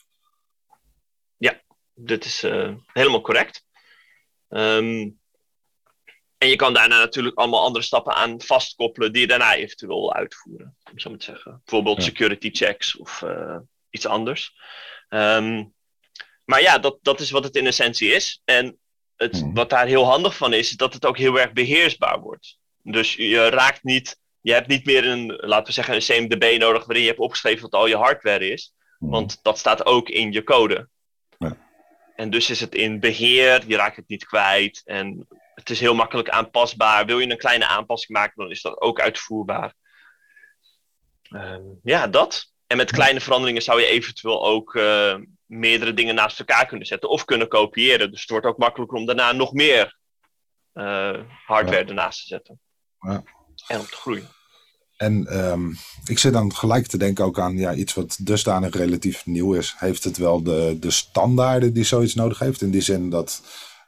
[1.37, 1.61] Ja,
[1.93, 3.65] dit is uh, helemaal correct.
[4.49, 5.20] Um,
[6.41, 10.75] en je kan daarna natuurlijk allemaal andere stappen aan vastkoppelen die je daarna eventueel uitvoeren,
[10.91, 11.61] om zo maar te zeggen.
[11.65, 13.57] Bijvoorbeeld security checks of uh,
[13.89, 14.55] iets anders.
[15.09, 15.73] Um,
[16.45, 18.41] maar ja, dat, dat is wat het in essentie is.
[18.45, 18.79] En
[19.15, 19.53] het, hmm.
[19.53, 22.57] wat daar heel handig van is, is dat het ook heel erg beheersbaar wordt.
[22.83, 26.85] Dus je raakt niet, je hebt niet meer een, laten we zeggen, een CMDB nodig
[26.85, 28.73] waarin je hebt opgeschreven wat al je hardware is.
[28.97, 29.09] Hmm.
[29.09, 30.89] Want dat staat ook in je code.
[31.37, 31.57] Ja.
[32.15, 34.81] En dus is het in beheer, je raakt het niet kwijt.
[34.85, 35.27] En
[35.61, 37.05] het is heel makkelijk aanpasbaar.
[37.05, 39.73] Wil je een kleine aanpassing maken, dan is dat ook uitvoerbaar.
[41.29, 42.51] Um, ja, dat.
[42.67, 47.09] En met kleine veranderingen zou je eventueel ook uh, meerdere dingen naast elkaar kunnen zetten
[47.09, 48.11] of kunnen kopiëren.
[48.11, 49.97] Dus het wordt ook makkelijker om daarna nog meer
[50.73, 52.59] uh, hardware ernaast te zetten.
[52.99, 53.23] Ja.
[53.67, 54.29] En om te groeien.
[54.97, 59.25] En um, ik zit dan gelijk te denken ook aan ja, iets wat dusdanig relatief
[59.25, 59.75] nieuw is.
[59.77, 62.61] Heeft het wel de, de standaarden die zoiets nodig heeft?
[62.61, 63.41] In die zin dat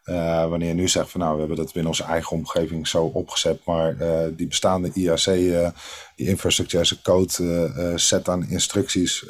[0.06, 3.04] uh, wanneer je nu zegt van nou, we hebben dat binnen onze eigen omgeving zo
[3.04, 5.70] opgezet, maar uh, die bestaande IAC, uh,
[6.16, 9.26] die infrastructure as a code set aan instructies,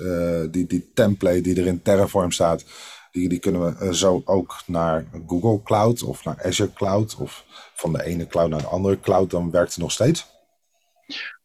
[0.52, 2.66] die, die template die er in Terraform staat,
[3.12, 7.94] die, die kunnen we zo ook naar Google Cloud of naar Azure Cloud of van
[7.94, 10.26] de ene cloud naar de andere cloud, dan werkt het nog steeds?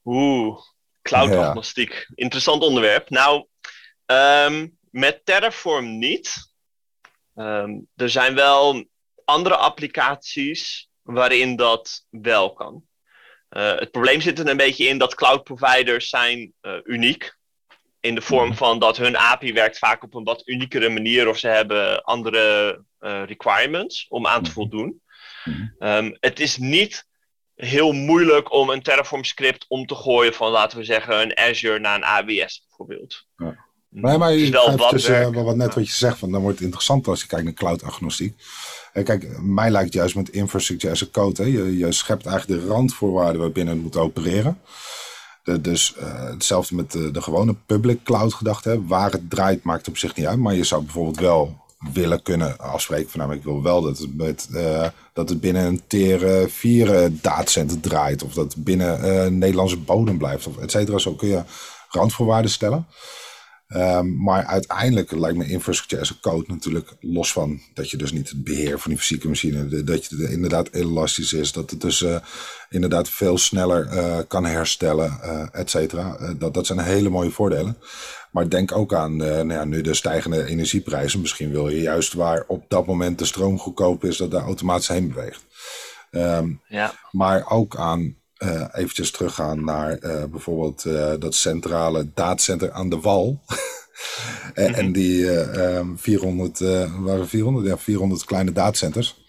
[0.04, 0.58] Oeh,
[1.02, 2.06] cloud-agnostiek.
[2.14, 3.10] Interessant onderwerp.
[3.10, 3.46] Nou,
[4.06, 6.52] um, met Terraform niet.
[7.34, 8.84] Um, er zijn wel
[9.28, 12.82] andere applicaties waarin dat wel kan.
[13.50, 17.36] Uh, het probleem zit er een beetje in dat cloud providers zijn uh, uniek.
[18.00, 21.38] In de vorm van dat hun API werkt vaak op een wat uniekere manier of
[21.38, 25.02] ze hebben andere uh, requirements om aan te voldoen.
[25.78, 27.06] Um, het is niet
[27.54, 31.78] heel moeilijk om een Terraform script om te gooien van laten we zeggen een Azure
[31.78, 33.26] naar een AWS bijvoorbeeld.
[33.36, 33.66] Ja.
[33.88, 36.64] Maar, maar je wel wat, tussen, wat net wat je zegt, van, dan wordt het
[36.64, 38.34] interessant als je kijkt naar cloud agnostiek.
[39.02, 41.42] Kijk, mij lijkt juist met infrastructure as a code.
[41.42, 44.58] Hè, je, je schept eigenlijk de randvoorwaarden waarbinnen het moet opereren.
[45.42, 48.86] De, dus uh, hetzelfde met de, gewone public cloud gedachte.
[48.86, 50.38] Waar het draait maakt op zich niet uit.
[50.38, 51.56] Maar je zou bijvoorbeeld wel
[51.92, 55.66] willen kunnen afspreken van nou, ik wil wel dat het, met, uh, dat het binnen
[55.66, 58.22] een tere vier datacenter draait.
[58.22, 60.46] Of dat het binnen uh, Nederlandse bodem blijft.
[60.46, 60.98] Of et cetera.
[60.98, 61.42] Zo kun je
[61.88, 62.86] randvoorwaarden stellen.
[63.76, 68.12] Um, maar uiteindelijk lijkt me infrastructure as a code natuurlijk los van dat je dus
[68.12, 71.80] niet het beheer van die fysieke machine, dat je het inderdaad elastisch is, dat het
[71.80, 72.16] dus uh,
[72.68, 76.34] inderdaad veel sneller uh, kan herstellen, uh, et cetera.
[76.38, 77.76] dat, dat zijn hele mooie voordelen.
[78.30, 81.20] Maar denk ook aan nou ja, nu de stijgende energieprijzen.
[81.20, 84.88] Misschien wil je juist waar op dat moment de stroom goedkoop is, dat daar automatisch
[84.88, 85.44] heen beweegt.
[86.10, 86.94] Um, ja.
[87.10, 93.00] Maar ook aan uh, eventjes teruggaan naar uh, bijvoorbeeld uh, dat centrale datacenter aan de
[93.00, 93.40] Wal.
[94.54, 95.26] en, en, die
[95.76, 96.58] um, 400,
[96.98, 97.66] waren 400?
[97.66, 99.26] Ja, 400 kleine datacenters.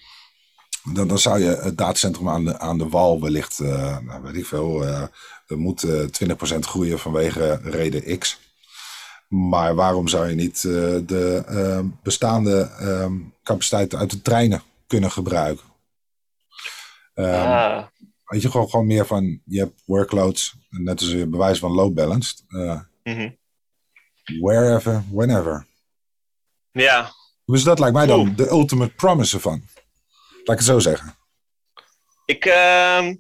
[0.93, 4.45] Dan, dan zou je het datacentrum aan de, aan de Wal wellicht, nou, weet ik
[4.45, 4.83] veel,
[5.47, 5.89] er moet 20%
[6.59, 8.39] groeien vanwege reden X.
[9.27, 15.65] Maar waarom zou je niet de bestaande um, capaciteit uit de treinen kunnen gebruiken.
[17.15, 17.83] Um, ah.
[18.29, 21.93] Weet je, gewoon, gewoon meer van, je hebt workloads, net als je bewijs van load
[21.93, 22.43] balanced.
[22.49, 23.29] Uh, Mhm.
[24.39, 25.67] Wherever, whenever.
[26.71, 27.11] Ja,
[27.45, 28.35] Dus dat lijkt mij dan Oeh.
[28.35, 29.61] de ultimate promise ervan.
[30.29, 31.17] Laat ik het zo zeggen.
[32.25, 33.15] ik, ehm,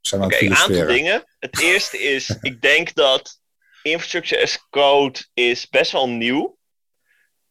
[0.00, 1.24] Zijn we aan het aantal dingen.
[1.38, 3.40] Het eerste is, ik denk dat
[3.82, 6.58] infrastructure as code is best wel nieuw.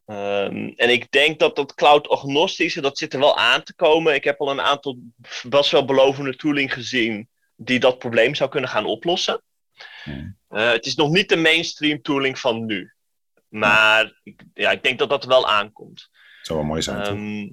[0.05, 4.13] Ehm, en ik denk dat dat cloud agnostische, dat zit er wel aan te komen.
[4.13, 4.97] Ik heb al een aantal
[5.43, 9.41] best wel belovende tooling gezien die dat probleem zou kunnen gaan oplossen.
[10.03, 10.37] Hmm.
[10.47, 12.93] Eh, het is nog niet de mainstream tooling van nu.
[13.47, 16.09] Maar ik, ja, ik denk dat dat er wel aankomt.
[16.37, 17.01] Het zou wel mooi zijn?
[17.01, 17.49] Ehm,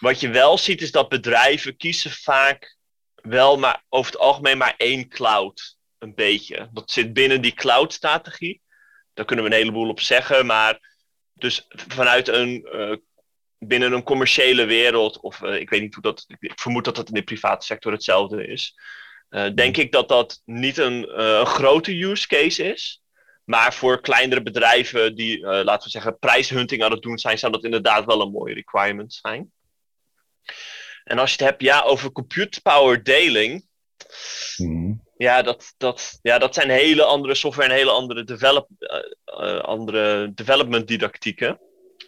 [0.00, 2.76] wat je wel ziet is dat bedrijven kiezen vaak
[3.14, 5.78] wel maar over het algemeen maar één cloud.
[5.98, 6.68] Een beetje.
[6.72, 8.62] Dat zit binnen die cloud-strategie.
[9.14, 10.46] Daar kunnen we een heleboel op zeggen.
[10.46, 10.89] Maar
[11.40, 12.96] dus vanuit een eh,
[13.58, 16.24] binnen een commerciële wereld, of eh, ik weet niet hoe dat.
[16.38, 18.78] Ik vermoed dat dat in de private sector hetzelfde is.
[19.28, 23.02] eh, denk ik dat dat niet een, een grote use case is.
[23.44, 27.64] Maar voor kleinere bedrijven die, laten we zeggen, prijshunting aan het doen zijn, zou dat
[27.64, 29.52] inderdaad wel een mooie requirement zijn.
[31.04, 33.68] En als je het hebt ja, over compute power deling,
[34.56, 34.92] Mhm.
[35.26, 39.60] Ja dat, dat, ja, dat zijn hele andere software en hele andere, develop, eh, eh,
[39.60, 41.60] andere development didactieken.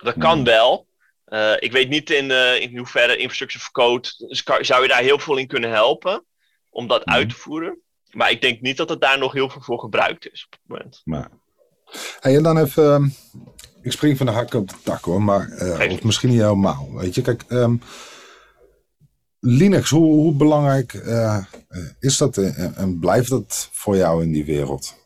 [0.02, 0.44] Dat kan Hmm.
[0.44, 0.86] wel.
[1.24, 4.88] Eh, ik weet niet in, eh, in hoeverre infrastructure for code dus kan- zou je
[4.88, 6.24] daar heel veel in kunnen helpen
[6.70, 7.14] om dat Hmm.
[7.14, 7.80] uit te voeren.
[8.10, 10.60] Maar ik denk niet dat het daar nog heel veel voor gebruikt is op het
[10.66, 11.00] moment.
[11.04, 11.30] Maar.
[12.20, 12.92] Hey, en dan even.
[12.92, 13.04] ehm,
[13.82, 15.48] ik spring van de hak op de tak hoor, maar.
[15.48, 16.88] eh, of misschien niet helemaal.
[16.94, 17.42] Weet je, kijk.
[17.48, 17.76] ehm,
[19.44, 21.44] Linux, hoe, hoe belangrijk eh,
[22.00, 24.96] is dat eh, en blijft dat voor jou in die wereld?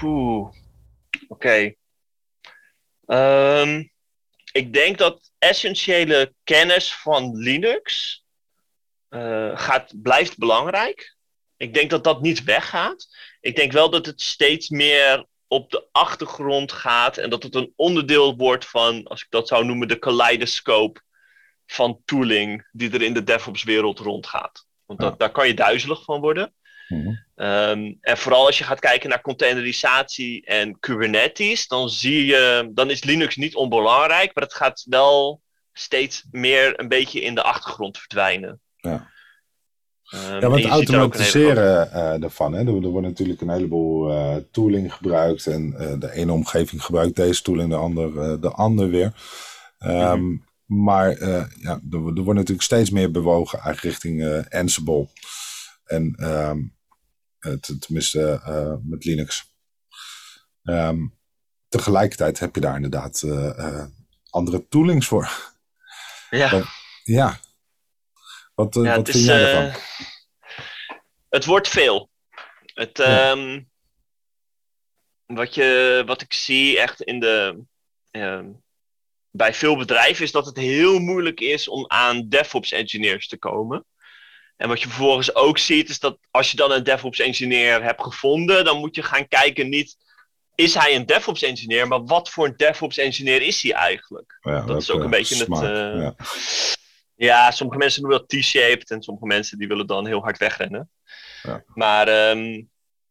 [0.00, 0.52] Poeh.
[1.28, 1.74] Oké.
[3.06, 3.84] Ehm,
[4.52, 8.18] ik denk dat essentiële kennis van Linux
[9.08, 11.16] eh, gaat, blijft belangrijk.
[11.56, 13.08] Ik denk dat dat niet weggaat.
[13.40, 17.72] Ik denk wel dat het steeds meer op de achtergrond gaat en dat het een
[17.76, 21.00] onderdeel wordt van, als ik dat zou noemen, de kaleidoscoop
[21.66, 24.66] van tooling die er in de DevOps-wereld rondgaat.
[24.86, 25.16] Want dat, Ja.
[25.16, 26.54] daar kan je duizelig van worden.
[26.88, 27.14] Mhm.
[27.34, 32.90] Ehm, en vooral als je gaat kijken naar containerisatie en Kubernetes, dan zie je, dan
[32.90, 37.98] is Linux niet onbelangrijk, maar het gaat wel steeds meer een beetje in de achtergrond
[37.98, 38.60] verdwijnen.
[38.76, 39.09] Ja.
[40.10, 40.18] Ja,
[40.48, 42.52] want er automatiseren eh, daarvan.
[42.52, 42.60] Hè?
[42.60, 45.46] Er, er wordt natuurlijk een heleboel eh, tooling gebruikt.
[45.46, 49.12] En eh, de ene omgeving gebruikt deze tooling, de ander, de ander weer.
[49.78, 50.36] Ehm, Mhm.
[50.66, 51.08] Maar
[51.60, 55.08] ja, er, wo- er wordt natuurlijk steeds meer bewogen eigenlijk richting Ansible.
[55.84, 56.58] En ehm,
[57.38, 58.40] eh, t- tenminste
[58.84, 59.52] met Linux.
[60.62, 60.98] Ehm,
[61.68, 63.24] tegelijkertijd heb je daar inderdaad
[64.30, 65.52] andere toolings voor.
[66.30, 66.48] Ja.
[67.04, 67.38] Ja.
[68.64, 69.80] Wat, eh, Ja, wat het vind is, jij eh, ervan?
[71.28, 72.10] Het wordt veel.
[72.74, 73.30] Het, Ja.
[73.30, 73.60] ehm,
[75.26, 77.58] wat, je, wat ik zie echt in de,
[78.10, 78.46] ehm,
[79.30, 83.84] bij veel bedrijven is dat het heel moeilijk is om aan DevOps engineers te komen.
[84.56, 88.02] En wat je vervolgens ook ziet is dat als je dan een DevOps engineer hebt
[88.02, 89.96] gevonden, dan moet je gaan kijken niet
[90.60, 94.38] is hij een DevOps engineer, maar wat voor een DevOps engineer is hij eigenlijk?
[94.40, 96.14] Ja, dat is ook een beetje het, eh, ja.
[97.26, 100.90] Ja, sommige mensen noemen dat T-shaped en sommige mensen die willen dan heel hard wegrennen.
[101.42, 101.64] Ja.
[101.66, 102.62] Maar ehm,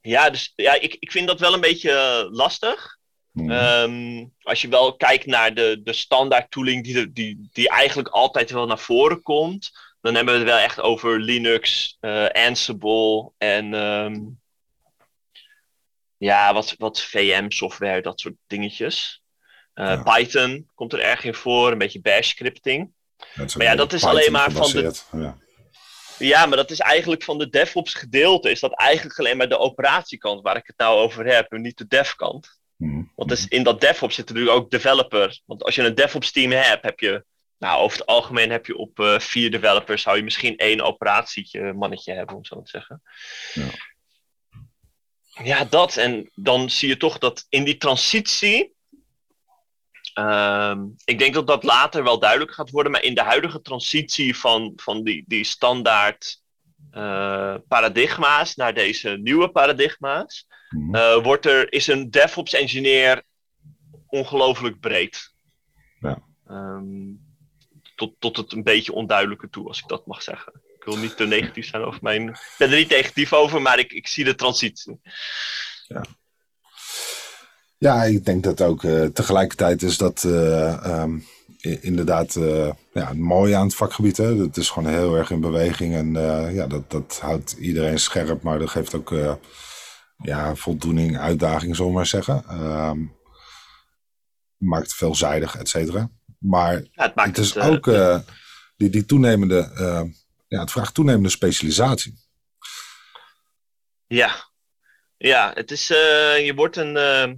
[0.01, 2.97] ja, dus, ja ik, ik vind dat wel een beetje eh, lastig.
[3.31, 3.51] Mhm.
[3.51, 8.51] Ehm, als je wel kijkt naar de, de standaard tooling die, die, die eigenlijk altijd
[8.51, 13.73] wel naar voren komt, dan hebben we het wel echt over Linux, eh, Ansible en
[13.73, 14.19] ehm,
[16.17, 19.21] ja, wat, wat VM-software, dat soort dingetjes.
[19.73, 20.03] Eh, Ja.
[20.03, 22.97] Python komt er erg in voor, een beetje bash scripting.
[23.57, 25.37] Maar ja, dat is alleen maar van de- Ja.
[26.17, 29.57] Ja, maar dat is eigenlijk van de DevOps gedeelte, is dat eigenlijk alleen maar de
[29.57, 32.59] operatiekant waar ik het nou over heb, en niet de dev-kant.
[32.75, 33.01] Mhm.
[33.15, 35.41] Want dus in dat DevOps zit natuurlijk ook developer.
[35.45, 37.25] Want als je een DevOps team hebt, heb je,
[37.57, 41.73] nou over het algemeen heb je op eh, vier developers, zou je misschien één operatietje
[41.73, 43.01] mannetje hebben, om zo te zeggen.
[43.53, 43.67] Ja.
[45.43, 45.97] Ja, dat.
[45.97, 48.73] En dan zie je toch dat in die transitie.
[50.23, 54.37] Ehm, ik denk dat dat later wel duidelijk gaat worden, maar in de huidige transitie
[54.37, 56.41] van, van die, die standaard
[56.91, 60.95] eh, paradigma's naar deze nieuwe paradigma's, Mhm.
[60.95, 63.23] eh, wordt er, is een DevOps engineer
[64.07, 65.33] ongelooflijk breed.
[65.99, 66.21] Ja.
[66.47, 67.07] Ehm,
[67.95, 70.53] tot, tot het een beetje onduidelijke toe, als ik dat mag zeggen.
[70.75, 72.29] Ik wil niet te negatief zijn over mijn.
[72.29, 74.99] Ik ben er niet negatief over, maar ik, ik zie de transitie.
[75.87, 76.03] Ja,
[78.07, 78.81] ik denk dat ook
[79.13, 81.19] tegelijkertijd is dat ehm,
[81.61, 82.33] inderdaad
[82.93, 84.17] ja, het mooie aan het vakgebied.
[84.17, 84.35] Hè.
[84.35, 86.13] Het is gewoon heel erg in beweging en
[86.53, 89.15] ja, dat, dat houdt iedereen scherp, maar dat geeft ook
[90.17, 92.43] ja, voldoening, uitdaging, zullen we maar zeggen.
[92.47, 92.99] Ehm,
[94.57, 96.09] maakt veelzijdig, et cetera.
[96.39, 97.85] Maar het, maakt het is ook
[98.77, 99.71] die, die toenemende,
[100.47, 102.27] ja, het vraagt toenemende specialisatie.
[104.09, 104.51] Ja,
[105.17, 107.33] ja het is, uh, je wordt een, uh,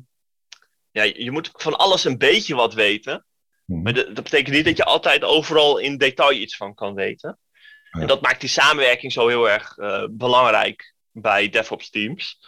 [0.91, 3.25] ja, je moet van alles een beetje wat weten.
[3.65, 3.81] Mhm.
[3.81, 7.39] Maar dat, dat betekent niet dat je altijd overal in detail iets van kan weten.
[7.91, 12.39] En dat maakt die samenwerking zo heel erg uh, belangrijk bij DevOps teams.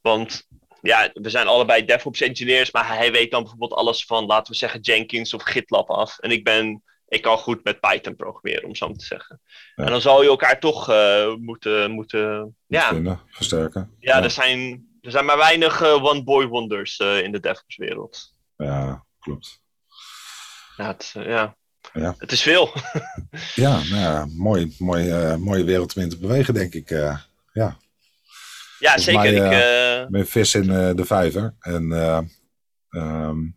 [0.00, 0.46] Want
[0.80, 4.58] ja, we zijn allebei DevOps engineers, maar hij weet dan bijvoorbeeld alles van, laten we
[4.58, 6.18] zeggen, Jenkins of GitLab af.
[6.18, 9.40] En ik ben ik kan goed met Python programmeren, om zo te zeggen.
[9.74, 13.20] En dan zal je elkaar toch uh, moeten, moeten ja.
[13.30, 13.96] versterken.
[14.00, 18.34] Ja, Er, zijn, er zijn maar weinig uh, one-boy wonders uh, in de DevOps-wereld.
[18.56, 19.62] Ja, klopt.
[20.76, 21.56] Ja, het, ja.
[21.92, 22.14] ja.
[22.18, 22.72] het is veel.
[23.54, 26.88] ja, nou ja, mooi, mooi, mooie wereld om in te bewegen, denk ik.
[27.52, 27.76] ja.
[28.78, 29.20] Ja, zeker.
[29.20, 31.54] Mij, ik ben vis in de vijver.
[31.60, 31.92] En
[32.90, 33.56] um,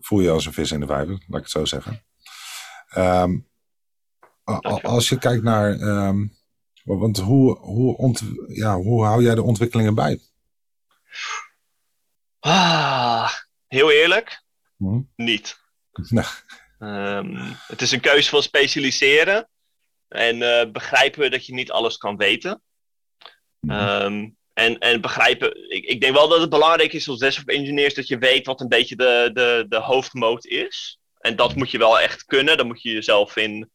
[0.00, 2.02] voel je als een vis in de vijver, laat ik het zo zeggen.
[2.96, 3.46] Um,
[4.82, 6.36] als je kijkt naar, um,
[6.84, 10.20] want hoe, hoe, ja, hoe hou jij de ontwikkelingen bij?
[12.40, 13.32] Ah,
[13.66, 14.42] heel eerlijk,
[14.76, 15.00] hm?
[15.16, 15.56] niet.
[16.78, 19.48] Um, het is een keuze van specialiseren
[20.08, 22.62] en uh, begrijpen dat je niet alles kan weten.
[23.60, 24.30] Hm.
[24.52, 28.08] en, en begrijpen, ik, ik denk wel dat het belangrijk is als desktop engineers dat
[28.08, 30.98] je weet wat een beetje de, de, de hoofdmoot is.
[31.26, 32.56] En dat moet je wel echt kunnen.
[32.56, 33.52] Dan moet je jezelf in.
[33.54, 33.68] Uh,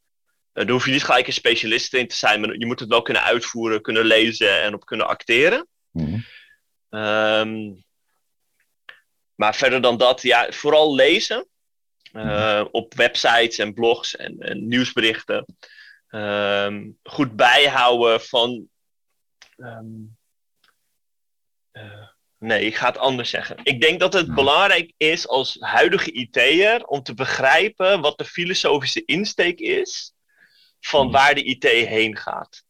[0.66, 3.02] daar hoef je niet gelijk een specialist in te zijn, maar je moet het wel
[3.02, 5.68] kunnen uitvoeren, kunnen lezen en op kunnen acteren.
[5.92, 6.20] Mhm.
[6.92, 7.74] Ehm,
[9.36, 11.46] maar verder dan dat, ja, vooral lezen.
[12.14, 15.46] Uh, op websites en blogs en, en nieuwsberichten.
[16.08, 18.70] Ehm, goed bijhouden van.
[19.58, 20.18] Um,
[22.42, 23.58] Nee, ik ga het anders zeggen.
[23.64, 29.06] Ik denk dat het belangrijk is als huidige IT'er om te begrijpen wat de filosofische
[29.06, 30.14] insteek is
[30.80, 31.12] van hmm.
[31.12, 32.64] waar de IT heen gaat.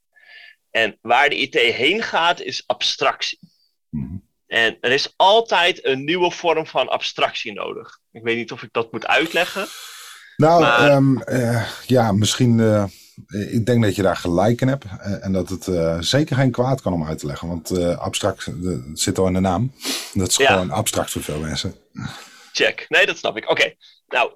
[0.69, 3.39] En waar de IT heen gaat is abstractie.
[3.91, 4.29] Hmm.
[4.47, 7.99] En er is altijd een nieuwe vorm van abstractie nodig.
[8.11, 9.67] Ik weet niet of ik dat moet uitleggen.
[10.37, 12.57] Nou, ehm, eh, ja, misschien.
[12.57, 12.83] Uh,
[13.51, 14.85] ik denk dat je daar gelijk in hebt.
[14.85, 15.69] Eh, en dat het
[16.05, 17.47] zeker geen kwaad kan om uit te leggen.
[17.47, 18.47] Want abstract
[18.93, 19.73] zit al in de naam.
[20.13, 21.75] Dat is gewoon abstract voor veel mensen.
[22.51, 22.85] Check.
[22.87, 23.49] Nee, dat snap ik.
[23.49, 23.73] Oké.
[24.07, 24.31] Nou,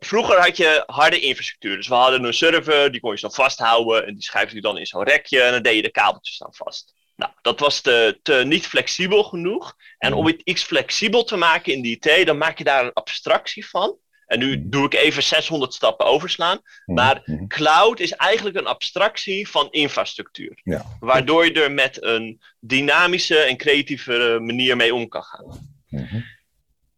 [0.00, 1.76] vroeger had je harde infrastructuur.
[1.76, 4.06] Dus we hadden een server, die kon je dan vasthouden.
[4.06, 5.42] En die schuifde je dan in zo'n rekje.
[5.42, 6.94] En dan deed je de kabeltjes dan vast.
[7.20, 9.76] Nou, dat was te, te niet flexibel genoeg.
[9.98, 12.92] En om het iets flexibel te maken in die IT, dan maak je daar een
[12.92, 13.96] abstractie van.
[14.26, 14.68] En nu mhm.
[14.70, 16.58] doe ik even 600 stappen overslaan.
[16.84, 16.96] Mhm.
[16.96, 17.46] Maar mhm.
[17.46, 20.60] cloud is eigenlijk een abstractie van infrastructuur.
[20.62, 20.84] Ja.
[21.00, 25.78] Waardoor je er met een dynamische en creatieve manier mee om kan gaan.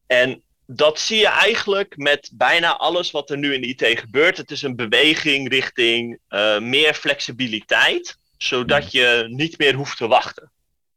[0.06, 4.36] En dat zie je eigenlijk met bijna alles wat er nu in de IT gebeurt.
[4.36, 10.52] Het is een beweging richting uh, meer flexibiliteit, zodat je niet meer hoeft te wachten.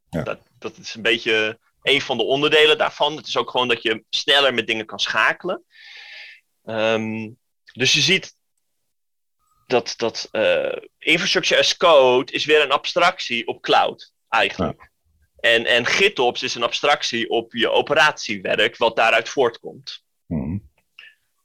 [0.10, 0.24] Ja.
[0.24, 3.18] Dat, dat is een beetje een van de onderdelen daarvan.
[3.18, 5.64] Het is ook gewoon dat je sneller met dingen kan schakelen.
[6.64, 7.30] Ehm,
[7.74, 8.36] dus je ziet
[9.68, 14.92] dat, dat uh, infrastructure as code is weer een abstractie op cloud, eigenlijk.
[15.40, 20.04] En, en GitOps is een abstractie op je operatiewerk, wat daaruit voortkomt.
[20.26, 20.58] Mhm.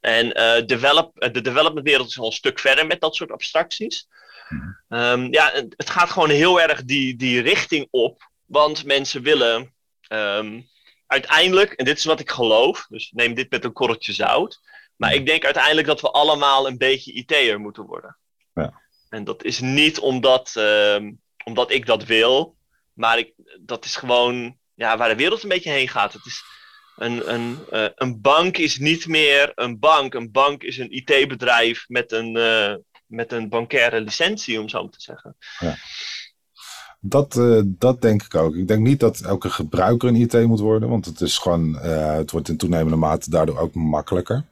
[0.01, 4.09] En uh, develop, eh, de developmentwereld is al een stuk verder met dat soort abstracties.
[4.89, 9.75] Ehm, ja, het gaat gewoon heel erg die, die richting op, want mensen willen
[10.09, 10.69] um,
[11.07, 14.61] uiteindelijk, en dit is wat ik geloof, dus neem dit met een korreltje zout.
[14.97, 18.17] Maar ik denk uiteindelijk dat we allemaal een beetje IT'er moeten worden.
[18.55, 18.81] Ja.
[19.09, 21.11] En dat is niet omdat, uh,
[21.45, 22.57] omdat ik dat wil,
[22.93, 26.13] maar ik, dat is gewoon ja, waar de wereld een beetje heen gaat.
[26.13, 26.43] Het is
[26.97, 30.15] een, een, uh, een bank is niet meer een bank.
[30.15, 32.75] Een bank is een IT-bedrijf met een, uh,
[33.11, 35.37] met een bankaire licentie, om zo te zeggen.
[35.59, 35.77] Ja.
[37.01, 38.55] Dat, uh, dat denk ik ook.
[38.55, 42.31] Ik denk niet dat elke gebruiker een IT moet worden, want het is gewoon, het
[42.31, 44.45] wordt in toenemende mate daardoor ook makkelijker.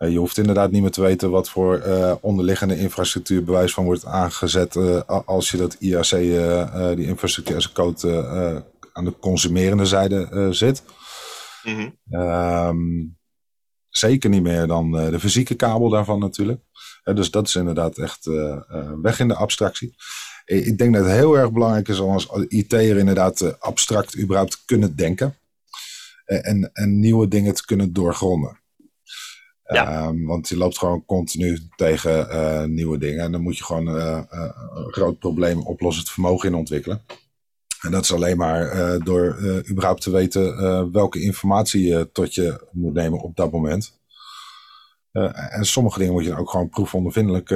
[0.00, 3.84] Eh, je hoeft inderdaad niet meer te weten wat voor uh, onderliggende infrastructuur bewijs van
[3.84, 6.10] wordt aangezet uh, als je dat IAC,
[6.96, 10.82] die infrastructuur as code, aan de consumerende zijde zit.
[11.62, 13.18] Mm -hmm.
[13.90, 16.60] Zeker niet meer dan de fysieke kabel daarvan natuurlijk.
[17.14, 18.24] dus dat is inderdaad echt
[19.02, 19.94] weg in de abstractie.
[20.44, 24.96] Ik denk dat het heel erg belangrijk is om als IT'er inderdaad abstract überhaupt kunnen
[24.96, 25.34] denken.
[26.24, 28.60] en, en nieuwe dingen te kunnen doorgronden.
[29.76, 33.24] Ehm, want je loopt gewoon continu tegen uh, nieuwe dingen.
[33.24, 37.02] En dan moet je gewoon uh, uh, een groot probleem oplossend vermogen in ontwikkelen.
[37.80, 39.38] En dat is alleen maar door
[39.70, 44.00] überhaupt te weten welke informatie je tot je moet nemen op dat moment.
[45.12, 47.50] en sommige dingen moet je ook gewoon proefondervindelijk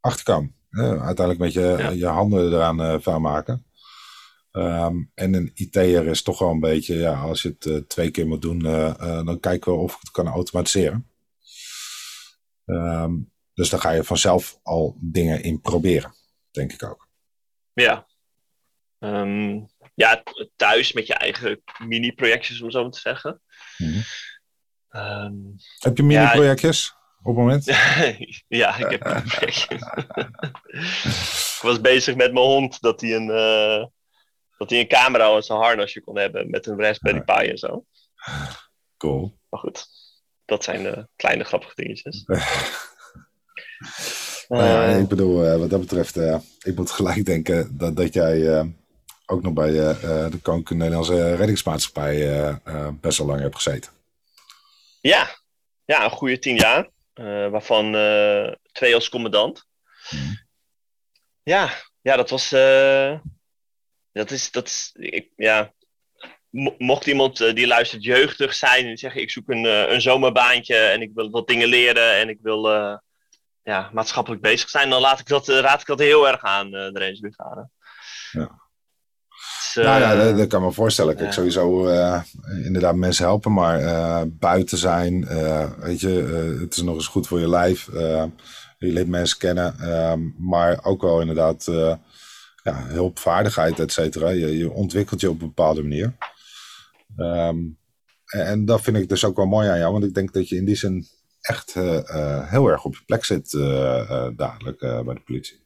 [0.00, 0.54] achterkomen.
[0.70, 3.66] uiteindelijk met je, je handen eraan vuil maken.
[4.52, 8.26] Um, en een IT'er is toch wel een beetje, ja, als je het twee keer
[8.26, 8.58] moet doen,
[9.24, 11.08] dan kijken we of het kan automatiseren.
[12.64, 16.14] Um, dus dan ga je vanzelf al dingen in proberen,
[16.50, 17.08] denk ik ook.
[17.72, 18.06] Ja.
[19.04, 20.22] Um, ja,
[20.56, 23.40] thuis met je eigen mini-projectjes, om zo te zeggen.
[23.78, 24.02] Mm
[24.88, 25.54] -hmm.
[25.78, 27.64] Heb je mini-projectjes ja, op het moment?
[28.62, 29.82] ja, ik heb mini-projectjes.
[31.56, 33.30] ik was bezig met mijn hond, dat hij een
[34.62, 37.84] dat hij een camera en zijn harnasje kon hebben met een Raspberry Pi en zo.
[38.96, 39.38] Cool.
[39.48, 39.86] Maar goed,
[40.44, 42.24] dat zijn de kleine grappige dingetjes.
[44.48, 48.14] nou ja, ik bedoel, uh, wat dat betreft, uh, ik moet gelijk denken dat, dat
[48.14, 48.64] jij uh,
[49.32, 52.60] ook nog bij de Koninklijke Nederlandse Reddingsmaatschappij
[53.00, 53.92] best wel lang hebt gezeten.
[55.00, 55.36] Ja,
[55.84, 56.88] ja een goede tien jaar,
[57.50, 57.92] waarvan
[58.72, 59.66] twee als commandant.
[60.08, 60.40] Hmm.
[61.42, 61.70] Ja,
[62.00, 62.48] ja, dat was
[64.12, 65.72] dat is, dat is ik, ja,
[66.78, 71.10] mocht iemand die luistert jeugdig zijn en zeggen ik zoek een, een zomerbaantje en ik
[71.14, 72.96] wil wat dingen leren en ik wil uh,
[73.62, 76.90] ja, maatschappelijk bezig zijn, dan laat ik dat, raad ik dat heel erg aan de
[76.92, 77.68] Range Brigade.
[78.30, 78.61] Ja.
[79.74, 81.12] Dus, nou ja, dat, dat, kan me voorstellen.
[81.12, 81.30] Ik ja.
[81.30, 81.86] sowieso
[82.64, 85.26] inderdaad mensen helpen, maar buiten zijn,
[85.78, 86.08] weet je,
[86.60, 87.88] het is nog eens goed voor je lijf.
[88.78, 89.74] je leert mensen kennen,
[90.38, 91.64] maar ook wel inderdaad
[92.62, 94.28] ja, hulpvaardigheid, et cetera.
[94.28, 96.16] Je, je, ontwikkelt je op een bepaalde manier.
[97.16, 97.78] Um,
[98.26, 100.56] en, dat vind ik dus ook wel mooi aan jou, want ik denk dat je
[100.56, 101.06] in die zin
[101.40, 101.74] echt
[102.44, 103.50] heel erg op je plek zit
[104.36, 105.60] dadelijk bij de politie.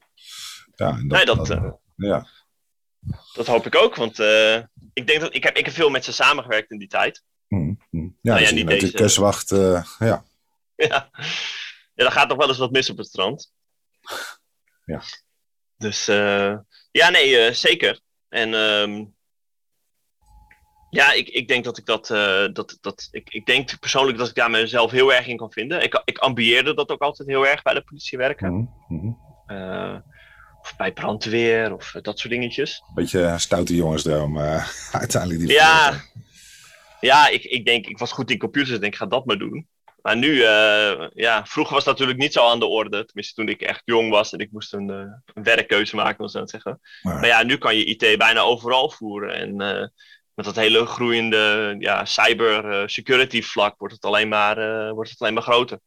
[0.74, 2.26] Ja, dat, nee, dat, dat ja.
[3.34, 4.18] Dat hoop ik ook, want
[4.92, 7.22] ik denk dat ik heb, ik heb veel met ze samengewerkt in die tijd.
[7.48, 8.18] Mm, mm.
[8.20, 8.92] Ja, nou, ja, niet deze...
[8.92, 9.84] kustwacht, ja.
[9.98, 10.24] ja.
[10.76, 11.10] Ja,
[11.94, 13.52] dan gaat nog wel eens wat mis op het strand.
[14.84, 15.02] Ja.
[15.76, 16.04] Dus
[16.90, 18.00] ja, nee, uh, zeker.
[18.28, 19.14] En um,
[20.90, 22.10] ja, ik, ik denk dat ik dat.
[22.10, 25.52] Uh, dat, dat ik, ik denk persoonlijk dat ik daar mezelf heel erg in kan
[25.52, 25.82] vinden.
[25.82, 28.74] Ik, ik ambieerde dat ook altijd heel erg bij de politie werken.
[28.88, 29.96] Mm uh,
[30.66, 32.82] of bij brandweer of dat soort dingetjes.
[32.94, 34.38] Beetje stoute jongensdroom,
[34.92, 35.40] uiteindelijk.
[35.40, 36.00] Die ja,
[37.00, 39.38] ja ik, ik denk, ik was goed in computers, ik denk, ik ga dat maar
[39.38, 39.66] doen.
[40.02, 43.04] Maar nu, uh, ja, vroeger was het natuurlijk niet zo aan de orde.
[43.04, 44.96] Tenminste, toen ik echt jong was en ik moest een, uh,
[45.34, 46.80] een werkkeuze maken, om zo te zeggen.
[47.02, 47.14] Maar...
[47.14, 49.34] maar, ja, nu kan je IT bijna overal voeren.
[49.34, 49.86] En uh,
[50.34, 54.56] met dat hele groeiende ja, cyber security vlak wordt het alleen maar,
[54.94, 55.78] wordt het alleen maar groter.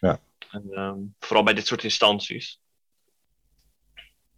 [0.00, 0.20] Ja.
[0.50, 2.60] En, um, vooral bij dit soort instanties.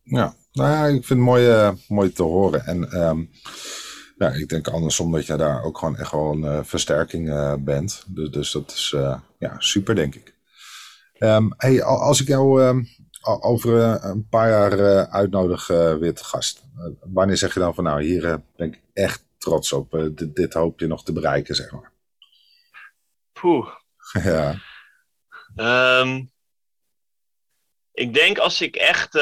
[0.08, 2.64] Ja, nou ja, ik vind het mooi, mooi te horen.
[2.64, 3.30] En um,
[4.18, 7.54] ja, ik denk andersom dat je daar ook gewoon echt wel een uh, versterking uh,
[7.58, 8.04] bent.
[8.06, 8.94] Dus, dus dat is
[9.38, 10.34] ja, super, denk ik.
[11.18, 12.88] Um, hey, als ik jou um,
[13.40, 16.62] over een paar jaar uitnodig weer te gast,
[17.00, 20.80] wanneer zeg je dan van nou, hier ben ik echt trots op, dit, dit, hoop
[20.80, 21.92] je nog te bereiken, zeg maar?
[23.32, 23.68] Poeh.
[24.32, 24.54] ja.
[27.92, 29.14] Ik denk als ik echt,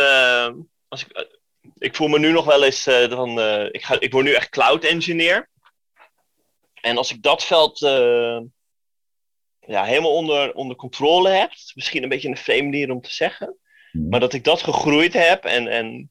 [0.94, 1.42] als ik
[1.78, 4.48] ik voel me nu nog wel eens van, uh, ik, ga, ik word nu echt
[4.48, 5.48] cloud engineer.
[6.74, 7.78] En als ik dat veld
[9.66, 13.58] ja, helemaal onder, onder controle heb, misschien een beetje een vreemde manier om te zeggen,
[13.92, 14.08] mhm.
[14.08, 16.10] maar dat ik dat gegroeid heb en, en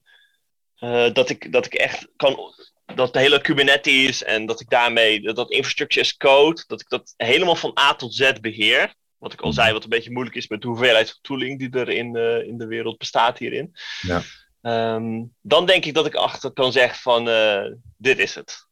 [1.12, 2.54] dat, ik, dat ik echt kan,
[2.94, 6.88] dat de hele Kubernetes en dat ik daarmee, dat, dat infrastructure as code, dat ik
[6.88, 8.94] dat helemaal van A tot Z beheer.
[9.18, 9.60] Wat ik al mhm.
[9.60, 12.16] zei, wat een beetje moeilijk is met de hoeveelheid tooling die er in,
[12.46, 13.74] in de wereld bestaat hierin.
[14.00, 14.22] Ja.
[14.66, 18.66] Um, dan denk ik dat ik achter kan zeggen van uh, dit is het.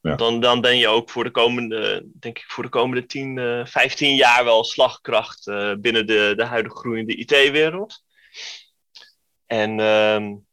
[0.00, 0.14] Ja.
[0.14, 3.66] Dan, dan ben je ook voor de komende, denk ik, voor de komende 10, uh,
[3.66, 8.02] 15 jaar wel slagkracht uh, binnen de, de huidige groeiende IT-wereld.
[9.46, 10.46] En um,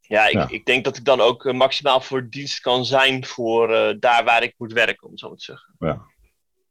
[0.00, 0.48] ja, ik, ja.
[0.48, 4.42] ik denk dat ik dan ook eh, maximaal voor dienst kan zijn voor daar waar
[4.42, 5.74] ik moet werken, om zo te zeggen.
[5.78, 6.06] Ja.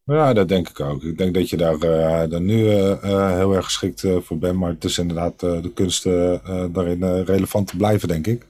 [0.10, 1.04] Ja, dat denk ik ook.
[1.04, 4.58] Ik denk dat je daar, uh, daar nu uh, uh, heel erg geschikt voor bent.
[4.58, 6.04] Maar het is inderdaad de kunst
[6.72, 8.46] daarin relevant te blijven, denk ik.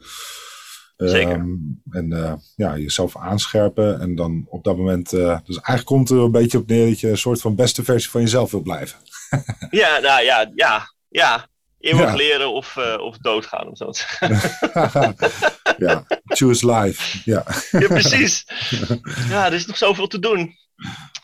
[0.98, 1.34] Zeker.
[1.34, 4.00] Um, en ja, jezelf aanscherpen.
[4.00, 5.10] En dan op dat moment...
[5.10, 8.10] dus eigenlijk komt er een beetje op neer dat je een soort van beste versie
[8.10, 8.98] van jezelf wil blijven.
[9.82, 11.48] ja, nou ja, ja, ja.
[11.80, 12.16] Eeuwig ja.
[12.16, 13.92] leren of, of doodgaan, of zo.
[15.86, 17.22] ja, Choose life.
[17.26, 17.46] Ja.
[17.72, 18.46] ja, precies.
[19.30, 20.58] Ja, er is nog zoveel te doen.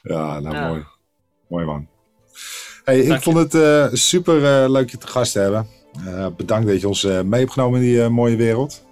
[0.02, 0.86] Ja, nou mooi.
[1.48, 1.88] Mooi man.
[2.84, 5.68] Hey, ik vond het uh, super uh, leuk je te gast te hebben.
[6.08, 8.86] Uh, bedankt dat je ons mee hebt genomen in die mooie wereld.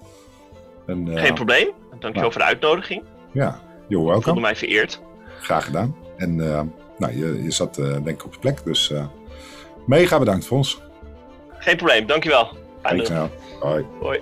[0.88, 1.68] En, Geen probleem.
[1.90, 3.04] Dankjewel nou, voor de uitnodiging.
[3.32, 4.18] Ja, you're welcome.
[4.18, 5.02] Ik voelde mij vereerd.
[5.40, 5.96] Graag gedaan.
[6.18, 6.36] En
[6.98, 8.92] nou, je, je zat denk ik op je plek, dus
[9.86, 10.82] mega bedankt voor ons.
[11.58, 12.58] Geen probleem, dankjewel.
[12.82, 13.86] Fijn Hoi.
[14.00, 14.20] Hoi.